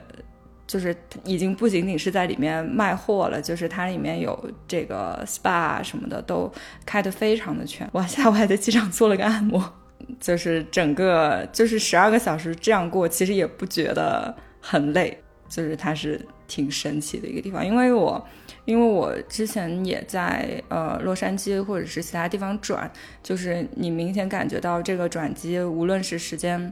[0.68, 0.96] 就是
[1.26, 6.52] 已经不仅仅是在里面卖货了，就是它里面有这个 SPA 什么的都
[6.86, 7.90] 开得非常的全。
[7.94, 9.74] 哇，下午还在机场做了个按摩。
[10.20, 17.66] 就是整个就是十二个小时这样过，其实也不觉得很累，就是它是挺神奇的一个地方。
[17.66, 18.22] 因为我
[18.66, 22.92] 因为我之前也在呃洛杉矶或者是其他地方转，
[23.22, 26.72] 就是你明显感觉到这个转机，无论是时间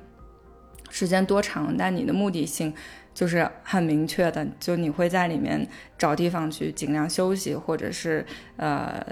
[0.90, 2.74] 时间多长，但你的目的性
[3.14, 5.68] 就是很明确的，就你会在里面
[5.98, 8.26] 找地方去尽量休息，或者是
[8.58, 9.06] 呃。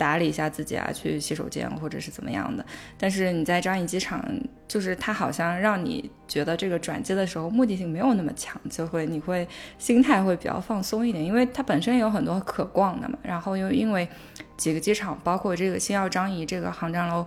[0.00, 2.64] 打理一下自己啊，去洗手间或者是怎么样的。
[2.96, 4.24] 但是你在张掖机场，
[4.66, 9.46] 就是它好像让你觉得这个转机的时候目的性没有那么强，就会你会
[9.76, 13.18] 心态会比较放松一点，因为它本身有很多可逛的嘛。
[13.22, 14.08] 然后又因为
[14.56, 17.26] 几个机场，包括这个新奥张掖这个航站楼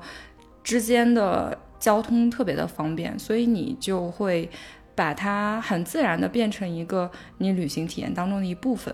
[0.63, 4.49] 之间的交通特别的方便，所以你就会
[4.95, 8.93] 把它很自然的变成一个你旅行体验当中的一部分。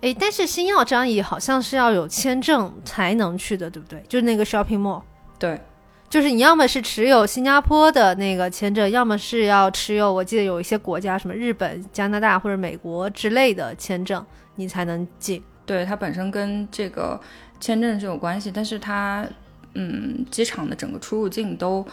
[0.00, 4.02] 哎，但是星耀张仪好像是要有签证才能去的，对不对？
[4.08, 5.02] 就是那个 shopping mall。
[5.38, 5.60] 对，
[6.08, 14.24] 就是你要么是持有新加坡的那个签证，要么是要持有，我记得有一些国家，什么日本、加拿大或者美国之类的签证，
[14.54, 15.42] 你才能进。
[15.66, 17.20] 对，它本身跟这个
[17.60, 19.26] 签证是有关系，但是它，
[19.74, 21.84] 嗯，机场的整个出入境都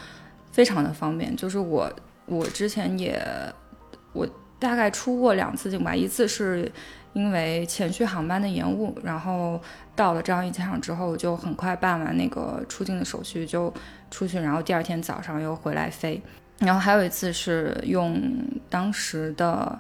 [0.52, 1.36] 非常的方便。
[1.36, 1.92] 就是我，
[2.26, 3.22] 我之前也，
[4.14, 4.28] 我
[4.66, 6.72] 大概出过两次境吧，一次是。
[7.16, 9.58] 因为前续航班的延误，然后
[9.96, 13.74] 到了张掖机场之后，就很快办完那个出境的手续，就
[14.12, 16.22] 出去，然后第二天早上又回来飞。
[16.60, 18.22] 然后还有一次是用
[18.70, 19.80] 当时的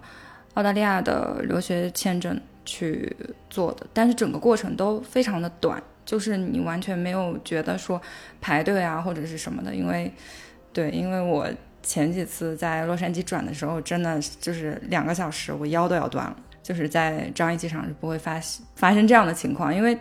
[0.53, 3.13] 澳大利亚的留学签证去
[3.49, 8.01] 做的，但是整个过程都非常的短，就是你完全没有觉得说
[8.39, 10.09] 排队啊或者是什么的，因为
[10.71, 11.45] 对，因为我
[11.85, 16.35] 前几次在洛杉矶转的时候，真的就是两个小时，我腰都要断了。
[16.63, 18.41] 就是在张掖机场是不会发
[18.75, 19.95] 发生这样的情况，因为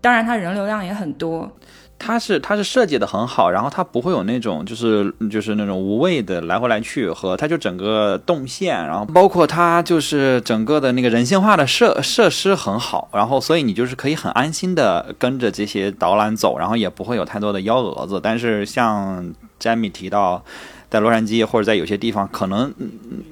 [0.00, 1.50] 当然它人流量也很多，
[1.98, 18.20] 它是它是设计的很好，然后它不会有那种就是就是那种无谓的来回来去和它就整个动线，然后包括它就是整个的那个人性化的设设施很好，然后所以你就是可以很安心的跟着这些导览走，然后也不会有太多的幺蛾子。
[18.22, 20.44] 但是像詹米提到。
[20.88, 22.72] 在洛杉矶或者在有些地方，可能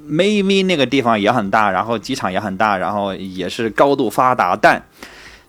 [0.08, 4.82] maybe 那个地方也很大，然后机场也很大，然后也是高度发达，但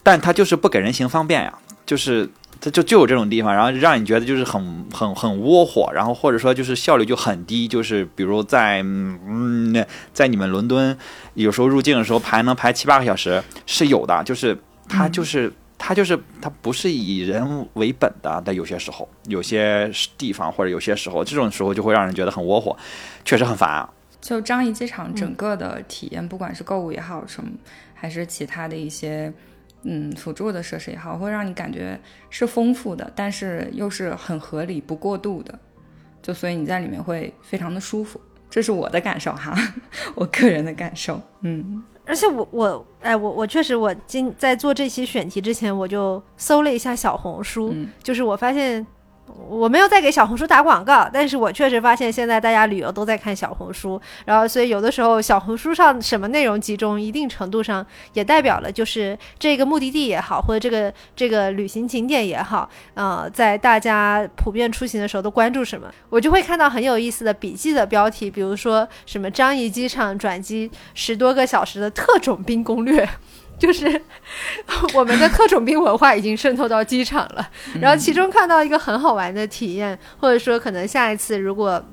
[0.03, 1.53] 但它就是不给人行方便呀，
[1.85, 2.29] 就是
[2.61, 10.97] 它就就有这种地方，然后让你觉得就是很很很窝火，然后或者说就是效率就很低，就是比如在嗯在你们伦敦，
[11.33, 15.51] 有时候入境的时候排能排七八个小时是有的，就是它就是。
[15.77, 22.75] 它就是它不是以人为本的，但有些时候、有些地方或者有些时候，这种时候就会让人觉得很窝火，
[23.23, 23.89] 确实很烦啊。
[24.21, 27.51] 就张掖机场整个的体验，不管是购物也好，什么
[27.93, 29.31] 还是其他的一些
[29.83, 31.99] 嗯辅助的设施也好，会让你感觉
[32.29, 35.59] 是丰富的，但是又是很合理、不过度的。
[36.23, 38.19] 就所以你在里面会非常的舒服，
[38.49, 39.55] 这是我的感受哈，
[40.15, 41.83] 我个人的感受，嗯。
[42.05, 48.85] 而且我我哎我我确实我今在做这期选题之前我就搜了一下小红书，就是我发现
[49.47, 73.07] 我没有在给小红书打广告，但是我确实发现现在大家旅游都在看小红书，然后所以有的时候小红书上什么内容集中，一定程度上也代表了就是这个目的地也好，或者这个这个旅行景点也好，呃，在大家普遍出行的时候都关注什么，我就会看到很有意思的笔记的标题，比如说什么张仪机场转机十多个小时的特种兵攻略。
[73.57, 74.01] 就是
[74.93, 77.49] 我们的特种兵文化已经渗透到机场了，
[77.81, 81.83] 然后其中看到一个很好玩的体验，或者说可能下一次如果。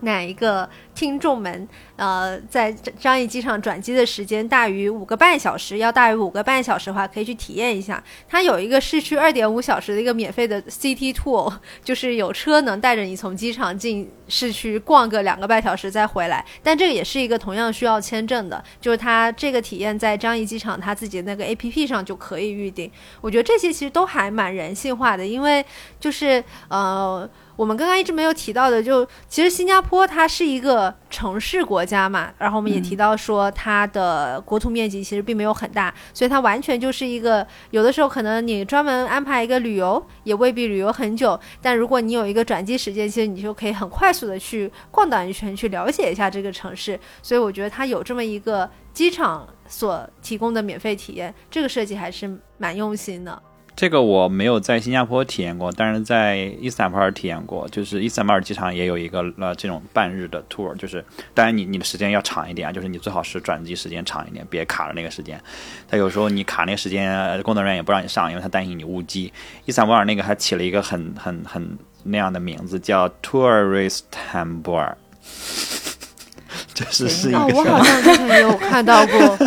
[0.00, 8.02] 哪一个听众们，呃，在张掖机场转机的时间大于五个半小时，要大于五个半小时的话，可以去体验一下。
[8.28, 16.44] 它有一个市区二点五小时的一个免费的 CT Tour， 就是有车能带着你从机场进市区逛个两个半小时再回来。
[16.62, 22.88] 但这个也是一个同样需要签证的，就是它这个体验在张掖机场它自己那个 APP 上就可以预定。
[23.20, 25.64] 我觉得这些其实都还蛮人性化的，因为
[25.98, 27.28] 就是呃。
[27.58, 46.96] 我们刚刚一直没有提到的，就其实新加坡它是一个城市国家嘛，然后我们也提到说它的国土面积其实并没有很大，所以它完全就是一个有的时候可能你专门安排一个旅游也未必旅游很久，但如果你有一个转机时间，其实你就可以很快速的去逛荡一圈，去了解一下这个城市。
[47.24, 53.42] 所以我觉得它有这么一个机场所提供的免费体验，这个设计还是蛮用心的。
[53.78, 57.68] 这个我没有在新加坡体验过，但是在伊斯坦布尔体验过。
[57.68, 65.40] 就是伊斯坦布尔机场也有一个呃这种半日的 tour，就是当然你你的时间要长一点啊，就是你最好是转机时间长一点，别卡了那个时间。
[65.88, 69.32] 他有时候你卡那个时间，工作人员也不让你上，因为他担心你误机。
[69.64, 74.94] 伊斯坦布尔那个还起了一个很 很很那样的名字，叫 Tourist Tambor。
[76.74, 79.38] 这是是一个，我好像之前有看到过，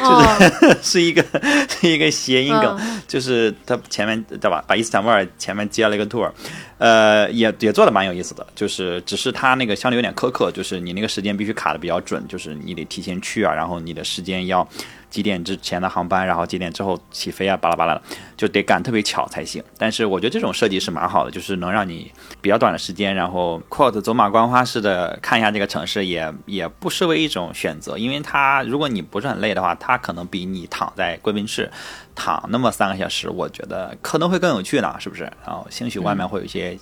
[0.00, 0.20] 就
[0.68, 1.24] 是 是一个
[1.68, 6.30] 是一个谐音梗，就是他前面对吧，把伊斯坦布尔前面接了一个 tour，
[6.78, 14.66] 呃，也也做的蛮有意思的，就是只是他那个相对有点苛刻，就是你那个时间必须卡的比较准，就是你得提前去啊，然后你的时间要。
[15.10, 18.02] 几点之前的航班，然后几点之后起飞啊，巴拉巴拉的，
[18.36, 19.62] 就得赶特别巧才行。
[19.76, 27.98] 但是我觉得这种设计是蛮好的，就是能让你比较短的时间，然后 quote 走马观花式的看一下这个城市，也也不失为一种选择。
[27.98, 31.70] 因为它如果你不是很累的话，它可能比你躺在贵宾室
[32.14, 35.24] 躺那么三个小时，我觉得可能会更有趣呢，是不是？
[35.44, 36.78] 然后兴许外面会有一些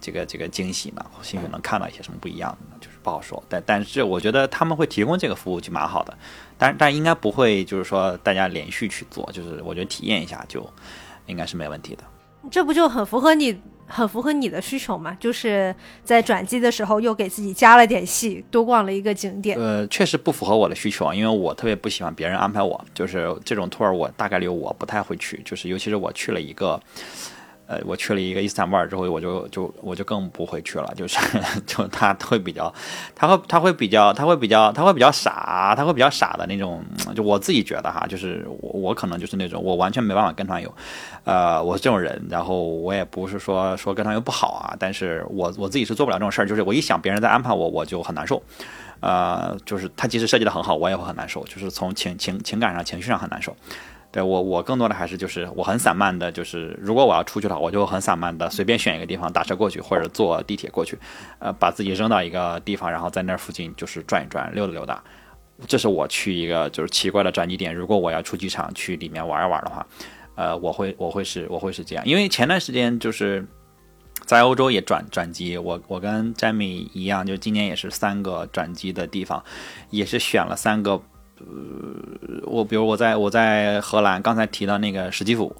[0.00, 3.42] 这个这个惊喜呢，兴许能看到一些什么不一样的，就是不好说。
[3.48, 6.16] 但但是我觉得他们会提供这个服务就蛮好的。
[6.58, 10.68] 但但应该不会，就是说大家连续去做，就是我觉得体验一下就
[11.26, 12.04] 应该是没问题的。
[12.50, 15.14] 这不就很符合你，很符合你的需求嘛？
[15.20, 15.74] 就是
[16.04, 19.58] 在转机的时候又给自己加了点戏，多逛了一个景点。
[19.58, 26.80] 呃，确实不符合我的需求啊，因为我特别不喜欢别人安排我，就是这种 tour 我大概率我不太会去，就是尤其是我去了一个。
[27.70, 31.16] 呃，我去了一个伊斯坦布尔之后，我就就我就更不会去了，就是
[31.64, 32.74] 就他会比较，
[33.14, 36.82] 他会他会比较他会比较他会比较傻，他会比较傻的那种，
[37.14, 40.74] 就我自己觉得哈，就是我我可能就是那种我完全没办法跟团游，
[41.22, 48.42] 呃，我是这种人，然后我也不是说说跟团游不好啊，但是我我自己是做不了这种事儿，就是我一想别人在安排我，我就很难受，
[48.98, 53.54] 呃，就是他即使设计的很好，我也会很难受，就是从情情情感上情绪上很难受。
[54.12, 60.98] 对我，我更多的还是就是我很散漫的，就是如果我要出去的话，我就很散漫的随便选一个地方打车过去，或者坐地铁过去，
[61.38, 65.00] 呃，把自己扔到一个地方，然后在那儿附近就是转一转、溜达溜达。
[65.68, 67.72] 这是我去一个就是奇怪的转机点。
[67.72, 69.86] 如果我要出机场去里面玩一玩的话，
[70.34, 73.46] 呃，我会我会是我会是这样，因为前段时间就是
[74.24, 79.44] 在欧洲也转转机，我我跟 Jamie 一样，就今年也是三个转机的地方，
[79.90, 81.00] 也是选了三个。
[81.40, 85.54] 呃，我比如我在我在荷兰，刚才提到那个史基夫，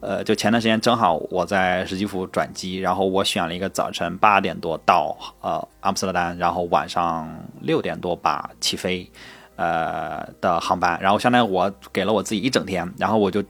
[0.00, 7.28] 呃，就前段时间正好我在史基夫转机，然后我选了一个早晨八点多到呃阿姆斯特丹，然后晚上
[7.60, 9.10] 六点多吧起飞，
[9.56, 13.42] 呃的航班，然后相当于我给了我自己一整天，然后我就。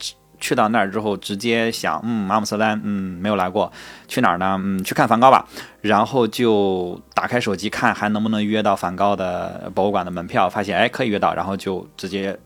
[0.43, 3.73] 去到那儿之后，直接想，嗯，阿姆斯特丹，嗯，没有来过，
[4.09, 4.59] 去哪儿呢？
[4.61, 5.47] 嗯，去看梵高吧。
[5.81, 10.51] 然后就打开手机看，还能不能约到梵高的博物馆的门票？
[10.51, 11.33] 发现，哎，可以约到。
[11.33, 12.37] 然后就直接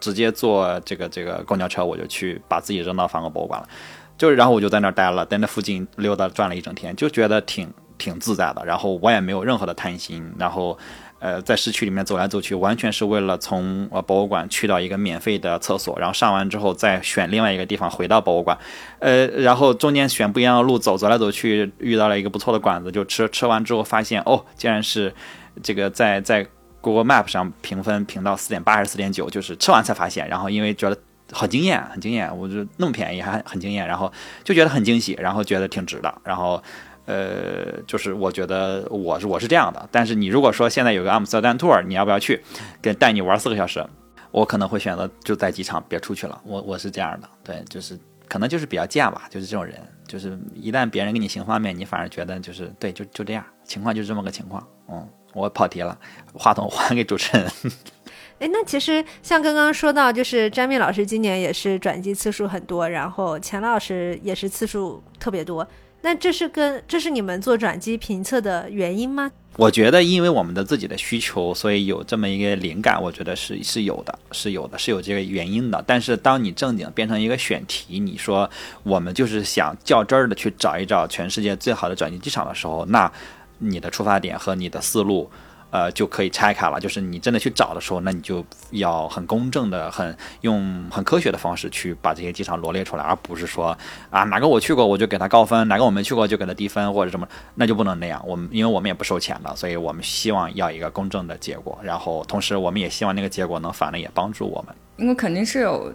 [0.00, 3.68] 直接坐这个这个公交车，我就去把自己扔到梵高博物馆了。
[4.16, 8.64] 就是然后我就在那儿待了，在那附近溜达转了一整天，就觉得挺挺自在的。
[8.64, 10.78] 然后我也没有任何的贪心，然后。
[11.20, 18.56] 呃，在市区里面走来走去，完全是为了从呃博物馆去到一个免费的厕所，然后上完之后再选另外一个地方回到博物馆，
[19.00, 25.14] 呃，然后中间选不一样的路走，走来走去遇到了一个不错的馆子，就吃吃完之后发现哦，竟然是
[25.62, 26.46] 这个在在
[26.80, 30.96] Google Map 上评分评到四点八还是四点九，就是吃完才发现，然后因为觉得
[31.32, 34.10] 好惊艳，很惊艳，我就那么便宜还很惊艳，然后
[34.42, 36.62] 就觉得很惊喜，然后觉得挺值的，然后。
[37.10, 42.40] 呃，就是我觉得我是我是这样的，但是你如果说现在有个阿姆斯特丹 tour，你要不要去？
[42.80, 43.84] 跟带你玩四个小时，
[44.30, 46.40] 我可能会选择就在机场别出去了。
[46.44, 47.98] 我我是这样的，对，就是
[48.28, 49.74] 可能就是比较贱吧，就是这种人，
[50.06, 54.64] 就是一旦别人给你行方便，你反而觉得就是对，就就这样，情况就是这么个情况。
[54.88, 55.98] 嗯，我跑题了，
[56.32, 57.50] 话筒还给主持人。
[58.38, 65.66] 哎，那其实像刚刚说到，就是詹密老师今年也是转机次数很多，然后钱老师也是次数特别多。
[66.02, 69.30] 那这是跟这是你们做转机评测的原因吗？
[69.56, 75.82] 我觉得，因为我们的自己的需求，所以有这么一个灵感，我觉得是是有的，是有的，是有这个原因的。
[75.86, 78.48] 但是，当你正经变成一个选题，你说
[78.84, 83.12] 我们就是想较真儿的去找一找全世界最好的转机机场的时候，那
[83.58, 85.30] 你的出发点和你的思路。
[85.70, 86.78] 呃，就可以拆开了。
[86.78, 93.76] 就是你真的去找的时候，那你就要很公正的、很用很科学的方式去把这些机场罗列出来，而不是说
[94.10, 98.22] 啊哪个我去过我就给他高分，哪个我没去过就给他低分或者什么，那就不能那样。
[98.26, 101.78] 我们因为我们也不收钱的，所以我们希望要一个公正的结果。
[101.82, 104.74] 然后同时我们也希望那个结果能反的也帮助我们。
[104.96, 105.94] 因为肯定是有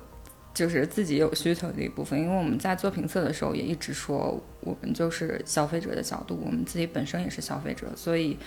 [0.53, 2.19] 就是自己有需求的一部分。
[2.19, 8.37] 因为我们在做评测的时候也一直说，我们就是消费者的角度，我们自己本身也是消费者，所以。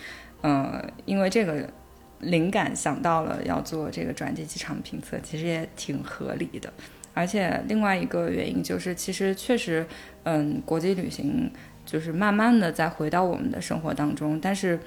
[0.41, 1.69] 呃，因为这个
[2.19, 6.71] 灵感想到了要做这个转机机场评测，其实也挺合理的。
[7.13, 9.85] 而且另外一个原因就是，其实确实，
[10.23, 11.51] 嗯，国际旅行
[11.85, 14.39] 就是慢慢的在回到我们的生活当中。
[14.39, 14.79] 但是，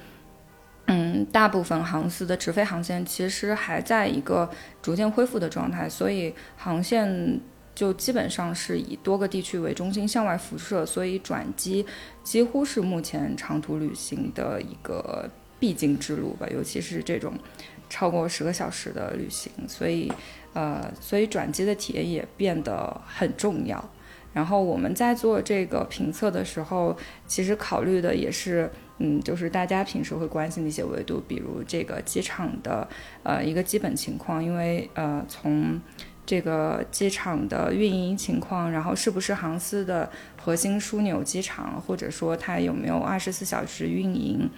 [0.86, 4.48] 嗯，大部分航司的直飞航线其实还在一个
[4.80, 7.40] 逐渐恢复的状态，所以航线
[7.74, 11.84] 就基本上是以多个地区为中心向外辐射，所以转机
[12.22, 15.28] 几乎是目前长途旅行的一个。
[15.62, 17.32] 必经之路吧，尤其是这种
[17.88, 20.12] 超过十个小时的旅行，所以，
[20.54, 23.88] 呃，所以转机的体验也变得很重要。
[24.32, 26.96] 然后我们在做这个评测的时候，
[27.28, 32.88] 其实考虑的也是，嗯，就是大家平时会关心的一些维度，比如这个机场的
[33.22, 35.80] 呃一个基本情况，因为呃从
[36.26, 40.10] 这个机场的运营情况，然后是不是航司的
[40.42, 44.50] 核心枢纽机场，或者说它有没有二十四小时运营。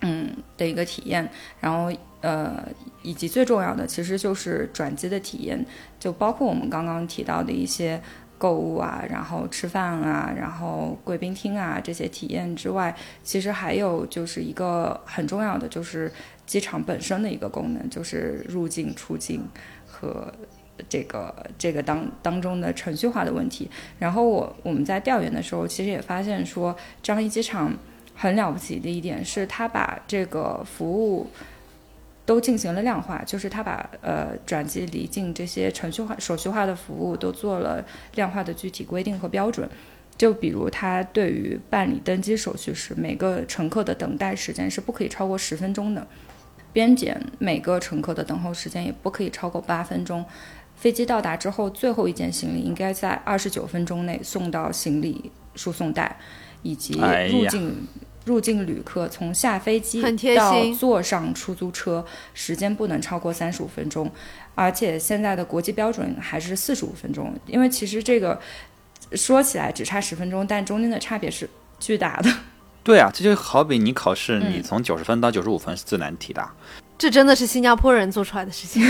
[0.00, 1.28] 嗯的一个体验，
[1.60, 2.68] 然后呃，
[3.02, 5.64] 以及最重要的其实就是转机的体验，
[5.98, 8.00] 就包括我们刚刚提到的一些
[8.38, 16.12] 购物啊，然后吃饭啊，然后贵宾厅啊这些体验之外，其实还有就是一个很重要的，就是
[16.46, 19.44] 机场本身的一个功能，就是入境、出境
[19.86, 20.32] 和
[20.88, 23.68] 这个这个当当中的程序化的问题。
[23.98, 27.72] 然后我我们在调研的时候，其实也发现说，樟宜机场。
[28.20, 31.28] 很了不起的一点是，他把这个服务
[32.26, 37.82] 都进行了量化，就是他把呃转机离境这些程序化、手续化的服务都做了
[38.16, 39.70] 量化的具体规定和标准。
[40.16, 46.02] 就比如，他对于办理登机手续时，每个乘客的等待时间是不可以超过十分钟的；
[46.72, 50.24] 边检每个乘客的等候时间也不可以超过八分钟；
[50.74, 56.16] 飞机到达之后，最后一件行李应该在二十九分钟内送到行李输送带，
[56.62, 56.94] 以及
[57.30, 57.86] 入境。
[58.28, 60.02] 入境旅客从下飞机
[60.36, 62.04] 到坐上出租车，
[62.34, 64.12] 时间不能超过三十五分钟，
[64.54, 67.34] 而且现在的国际标准还是四十五分钟。
[67.46, 68.38] 因为其实这个
[69.12, 71.48] 说起来只差十分钟，但中间的差别是
[71.80, 72.30] 巨大的。
[72.84, 76.46] 对啊，这就好比你考试，你从九十分到九十五分是最难题的。
[76.98, 78.84] 这真的是新加坡人做出来的事情。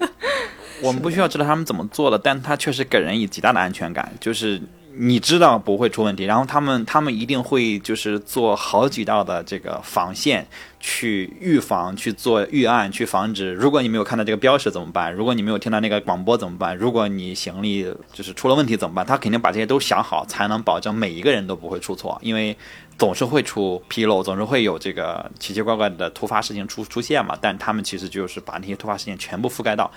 [0.82, 4.60] 我们不需要知道他们怎么做的，但他确实给人以极大的安全感，就是。
[5.00, 10.44] 你知道不会出问题，然后他们他们一定会就是做好几道的这个防线，
[10.80, 13.52] 去预防、去做预案、去防止。
[13.52, 15.14] 如果你没有看到这个标识怎么办？
[15.14, 16.76] 如果你没有听到那个广播怎么办？
[16.76, 19.06] 如果你行李就是出了问题怎么办？
[19.06, 22.56] 他肯定把这些都想好，才能保证每一个人都不会出错，因为
[22.98, 27.38] 总是会出纰漏，总是会有这个奇奇怪怪的突发事情出出现嘛。
[27.40, 29.90] 但他们其实就是把那些突发事件全部覆盖到。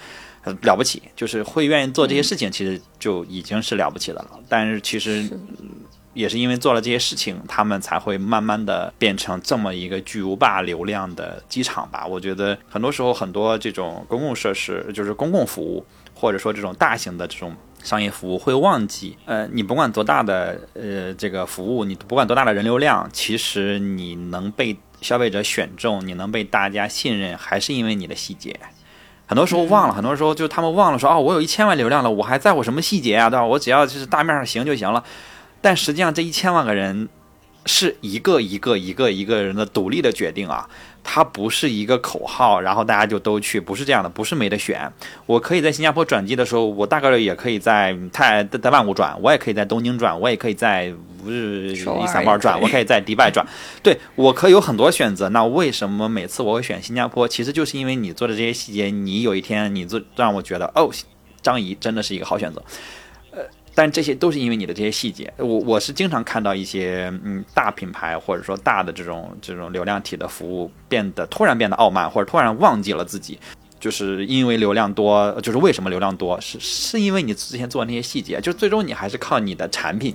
[0.44, 4.40] 很了不起，就是会愿意做这些事情，其实就已经是了不起的了。
[4.50, 5.30] 但是其实
[6.16, 12.08] 也是因为做了这些事情，他们才会慢慢的变成这么一个巨无霸流量的机场吧。
[12.08, 15.86] 我觉得很多时候很多这种公共设施，就是公共服务，
[16.16, 28.60] 或者说这种大型的这种商业服务，会忘记，呃，你不管多大的呃这个服务，你不管多大的人流量，其实你能被消费者选中，你能被大家信任，还是因为你的细节。
[29.26, 33.46] 很多时候忘了，很多时候就他们忘了说哦，我有一千万流量了，我还在乎什么细节啊，对吧？
[33.46, 35.04] 我只要就是大面上行就行了。
[35.62, 37.08] 但实际上这一千万个人，
[37.66, 40.68] 是一个一个一个一个人的独立的决定啊，
[41.04, 44.92] 它不是一个口号，然后大家就都去，不是这样的，不是没得选。
[45.26, 50.94] 我可以在新加坡转机的时候，我大概率也可以在泰在曼谷转，我也可以在东京转，我也可以在
[51.24, 53.46] 乌日伊斯坦布尔转，我可以在迪拜转。
[53.84, 55.30] 对我可以有很多选择。
[55.30, 57.28] 那为什么每次我会选新加坡？
[57.28, 60.90] 其实就是因为你做的这些细节，你有一天你做让我觉得，哦，
[61.42, 62.64] 张仪真的是一个好选择。
[63.74, 73.40] 但这些都是因为你的这些细节，我我是经常看到一些嗯大品牌或者说大的这种这种流量体的服务变得突然变得傲慢，或者突然忘记了自己，
[73.80, 80.14] 就是因为流量多，就是为什么流量多，是是因为你之前做的那些细节，就最终你还是靠你的产品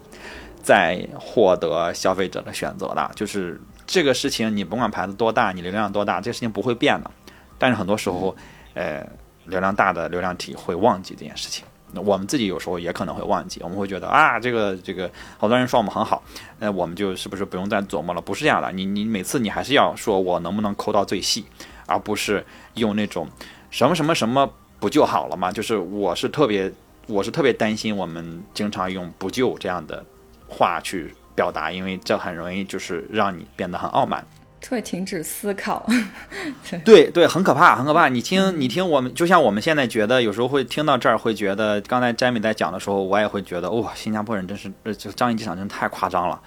[0.63, 7.11] 在获得消费者的选择的，就是这个事情你甭管牌子多大，你流量多大，这个事情不会变的，
[7.57, 8.37] 但是很多时候，
[8.75, 9.07] 呃，
[9.47, 11.65] 流量大的流量体会忘记这件事情。
[12.05, 16.23] 我们自己有时候也可能会忘记，我们会觉得啊，这个这个，好多人说我们很好，
[16.59, 18.21] 那我们就是不是不用再琢磨了？
[18.21, 21.45] 不是这样的，你你每次你还是要说我能不能抠到最细，
[21.87, 22.45] 而不是
[22.75, 23.29] 用那种
[23.71, 25.51] 什么什么什么不就好了吗？
[25.53, 26.73] 就是我是特别
[27.07, 30.05] 我是特别担心我们经常用不就这样的
[30.49, 34.27] 话去表达，因为这很容易就是让你变得很傲慢。
[34.69, 35.87] 会停止思考，
[36.85, 38.09] 对对，很可怕，很可怕。
[38.09, 46.41] 你听，你听，我们就像我们现在觉得，有时候会听到这儿，会觉得刚才詹米在讲的时候，我也会觉得，哇，新加坡人真是，呃，就张仪机场真太夸张了。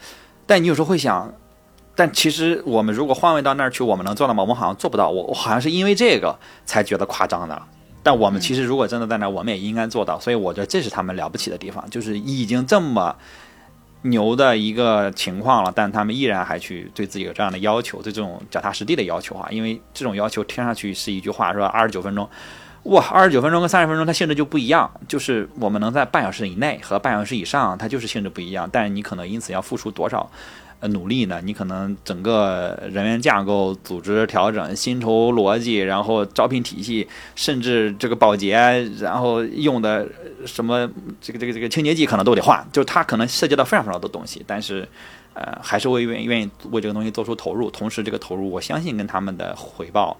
[0.45, 1.33] 但你有时候会想，
[1.95, 4.43] 但其实我们如果换位到那儿去，我们能做到吗？
[4.43, 5.09] 我们好像做不到。
[5.09, 7.61] 我我好像是因为这个才觉得夸张的。
[8.03, 10.19] 但我们其实如果真的在那儿，我们也应该做到。
[10.19, 13.15] 所以我觉得这是他们了不起的地方，就是已经这么。
[14.03, 22.29] 牛的一个情况了，但他们依然还去对自己有这样的要求，对这种脚踏实地的要求啊，因为这种要求听上去是一句话，是吧二十九分钟，
[22.83, 30.31] 哇，二十九分钟跟三十分钟它性质就不一样，就是我们能在半小时以内和半小时以上，它就是性质不一样，但是你可能因此要付出多少？
[30.81, 31.41] 呃，努力呢？
[31.43, 37.05] 你可能整个人员架构、组织调整、薪酬逻辑，然后招聘体系，
[37.35, 38.55] 甚至这个保洁，
[38.97, 40.07] 然后用的
[40.45, 44.41] 什么这个这个这个清洁剂可能都得换，就它可能涉及到非常非常多东西。
[44.47, 44.87] 但是，
[45.33, 47.69] 呃，还是会愿愿意为这个东西做出投入。
[47.69, 50.15] 同时，这个投入，我相信跟他们的回报，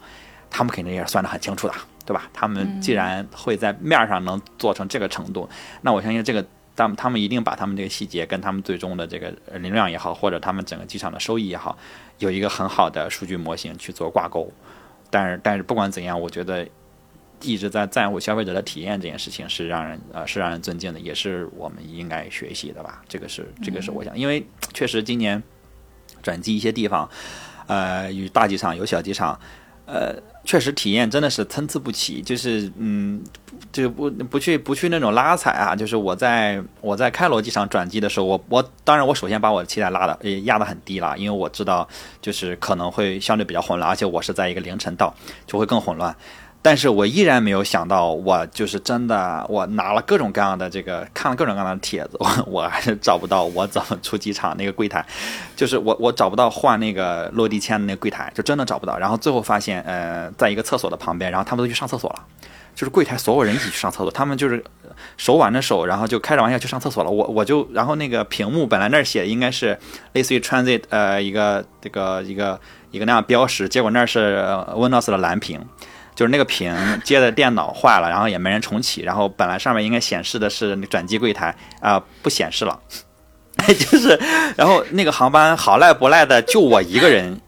[0.49, 1.73] 他们肯定也是算得很清楚的，
[2.05, 2.29] 对吧？
[2.33, 5.47] 他们既然会在面上能做成这个程度，
[5.83, 6.45] 那我相信这个。
[6.79, 11.77] 但他们一定把他们这个细节跟他们最终的这个流量也好，或者他们整个机场的收益也好，
[12.19, 14.49] 有一个很好的数据模型去做挂钩。
[15.09, 16.65] 但是，但是不管怎样，我觉得
[17.41, 23.01] 一直在在乎消费者的体验这件事情是让人呃是让人尊敬的，也是我们应该学习的吧。
[23.09, 24.41] 这个是这个是我想，因为
[24.73, 25.43] 确实今年
[26.23, 27.09] 转机一些地方，
[27.67, 29.37] 呃，与大机场有小机场，
[29.85, 30.15] 呃。
[30.49, 33.23] 确实体验真的是参差不齐，就是嗯，
[33.71, 35.75] 就不不去不去那种拉踩啊。
[35.75, 41.87] 就是我在我在开罗机场转机的时候，我我当然我首先把我的期待拉的压得很低了，因为我知道
[42.19, 45.13] 就是可能会相对比较混乱，而且我是在一个凌晨到，
[45.45, 46.15] 就会更混乱。
[46.61, 55.05] 但是我依然没有想到，我就是真的，我拿了各种各样的这个，看了各种各样的帖子，我 我还是找不到我怎么出机场那个柜台，
[55.55, 58.97] 就是我我找不到换那个落地签的那个柜台，就真的找不到。
[58.97, 62.25] 然后最后发现，呃，在一个厕所的旁边，然后他们都去上厕所了，
[62.75, 64.61] 就是柜台所有人一起去上厕所，他们就是
[65.15, 67.09] 手挽着手，然后就开着玩笑去上厕所了。
[67.09, 69.79] 我我就然后那个屏幕本来那儿写应该是
[70.11, 72.59] 类似于 transit 呃一个这个一个
[72.91, 74.43] 一个那样标识，结果那儿是
[74.73, 75.65] Windows 的蓝屏。
[76.19, 82.77] 就是那个屏接的电脑坏了，然后也没人重启，然后本来上面应该显示的是转机柜台啊，不显示了，
[83.65, 84.19] 就是，
[84.57, 87.39] 然后那个航班好赖不赖的，就我一个人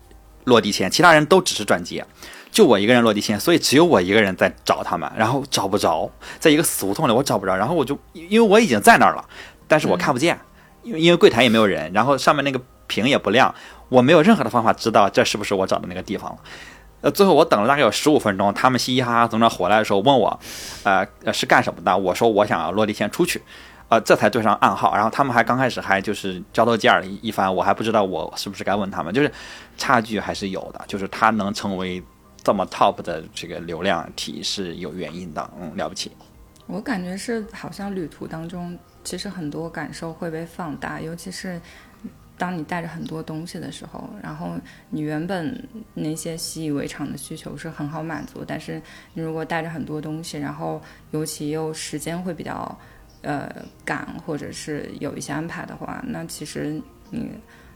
[0.45, 2.01] 落地签，其他人都只是转机，
[2.49, 6.09] 就我一个人落地签，所以只有我一个人在找他们，然后找不着，
[6.39, 9.25] 在一个死胡同里我找不着，然后我就因为我已经在那儿了，
[9.67, 10.39] 但是我看不见，
[10.83, 13.53] 因为因为柜台也没有人，然后上面那个屏也不亮，
[13.89, 16.37] 我没有任何的方法知道这是不是我找的那个地方了。
[17.01, 20.39] 呃，最后我等了大概有十五分钟，他们嘻嘻哈哈从那回来的时候问我，
[20.83, 21.97] 呃，是干什么的？
[21.97, 23.41] 我说我想要落地签出去，
[23.89, 24.93] 呃，这才对上暗号。
[24.93, 29.31] 然后他们还刚开始还就是交头接耳一番，我还不知道我是不是该问他们，就是
[29.77, 32.03] 差距还是有的，就是他能成为
[32.43, 36.11] 这么 top 的这个流量体是有原因的，嗯，了不起。
[36.67, 41.59] 我感觉是好像旅途当中，其实很多感受会被放大，尤其是。
[42.41, 44.53] 当你带着很多东西的时候，然后
[44.89, 45.63] 你原本
[45.93, 48.81] 那些习以为常的需求是很好满足，但是
[49.13, 50.81] 你如果带着很多东西，然后
[51.11, 52.75] 尤其又时间会比较
[53.21, 53.47] 呃
[53.85, 56.81] 赶，或者是有一些安排的话，那其实
[57.11, 57.29] 你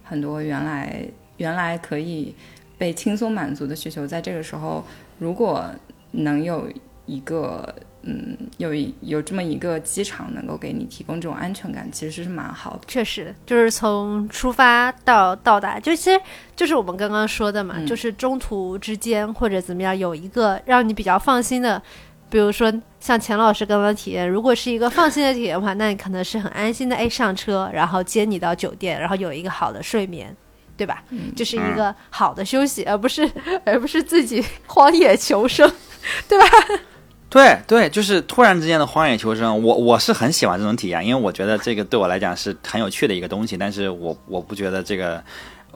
[0.03, 1.07] 很多原来
[1.37, 2.35] 原来可以
[2.75, 4.83] 被轻松满足的需求，在这个时候
[5.19, 5.69] 如果
[6.09, 6.67] 能有
[7.05, 7.75] 一个
[8.05, 12.81] 嗯，有一有这么一个机场能够给你提供这种安全感，其实是蛮好的。
[12.87, 16.21] 确实，就是从出发到到达，就其实
[16.55, 21.81] 就是我们刚刚说的嘛，就是中途之间或者怎么样，有一个让你比较放心的，
[22.29, 30.35] 比如说像钱老师刚刚体验，如果是一个放心的体验的话，那你可能是很安心的，哎，上车，然后接你到酒店，然后有一个好的睡眠。
[30.77, 31.01] 对吧？
[31.37, 33.25] 就是一个好的休息，而不是
[33.63, 35.71] 而不是自己荒野求生，
[36.27, 36.45] 对吧？
[37.35, 45.21] 对对，就是突然之间的荒野求生，我我是很喜欢这种体验，因为我觉得这个对我来讲是很有趣的一个东西，但是我我不觉得这个。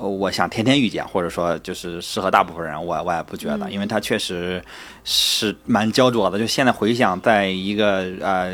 [0.08, 4.64] 我想天天遇见，或者说就是适合大部分人，我我也不觉得，因为它确实
[5.04, 6.40] 是蛮焦灼的。
[6.40, 8.54] 就现在回想，在一个呃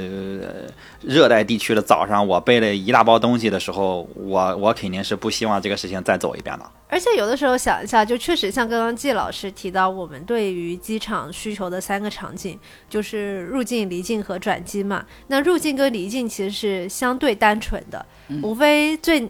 [1.02, 6.66] 热带地区的早上，我背了一大包东西的时候，我我肯定是不希望这个事情再走一遍的。
[6.88, 12.58] 而且有的时候想一下，就确实像刚刚季老师提到，我们对于机场需求的三个场景，
[12.90, 15.06] 就是入境、离境和转机嘛。
[15.28, 18.06] 那入境跟离境其实是相对单纯的，
[18.42, 19.30] 无非最。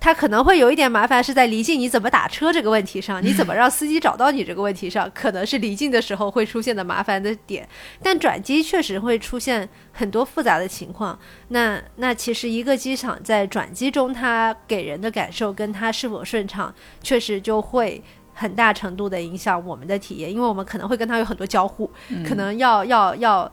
[0.00, 7.68] 他可能会有一点麻烦，是在离境你怎么打车这个问题上，你怎么让司机找到你这个问题上，可能是离境的时候会出现的麻烦的点。
[8.02, 11.18] 但转机确实会出现很多复杂的情况。
[11.48, 21.90] 那那其实一个机场在转机中，它给人的感受跟它是否顺畅，确实就会很大程度的影响我们的体验，因为我们可能会跟他有很多交互，
[22.26, 23.52] 可能要要要。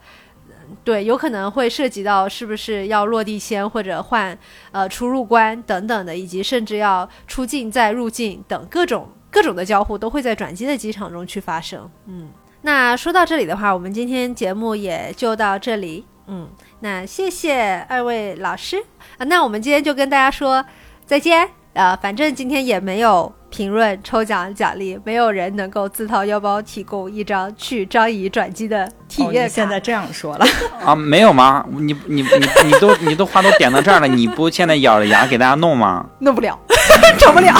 [0.84, 4.38] 对，有可能会涉及到是不是要落地签或者换
[4.72, 11.90] 呃出入关等等的，以及甚至要出境再入境等各种各种的交互都会在转机的机场中去发生。
[12.06, 12.30] 嗯，
[12.62, 16.06] 那说到这里的话，我们今天节目也就到这里。
[16.28, 16.50] 嗯，
[16.82, 18.84] 那谢谢二位老师，
[19.20, 20.66] 那我们今天就跟大家说
[21.06, 21.50] 再见。
[21.78, 23.32] 呃，反正今天也没有。
[23.50, 29.56] 评论抽奖奖励，没有人能够自掏腰包提供一张去张仪转机的体验卡。
[29.56, 30.46] 现在这样说了
[30.84, 30.94] 啊？
[30.94, 31.66] 没有吗？
[31.72, 36.06] 你你你你都你都话都点到这儿了，你不现在咬着牙给大家弄吗？
[36.20, 36.60] 弄不了，
[37.18, 37.56] 整不了，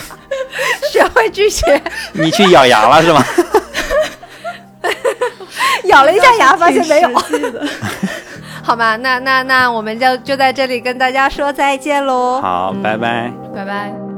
[0.90, 1.80] 学会拒绝。
[2.14, 3.22] 你去咬牙了是吗？
[5.84, 7.10] 咬了一下牙，发现没有。
[8.62, 12.40] 好吧，那那那我们就就在这里跟大家说再见喽。
[12.40, 14.11] 好，拜拜，拜拜。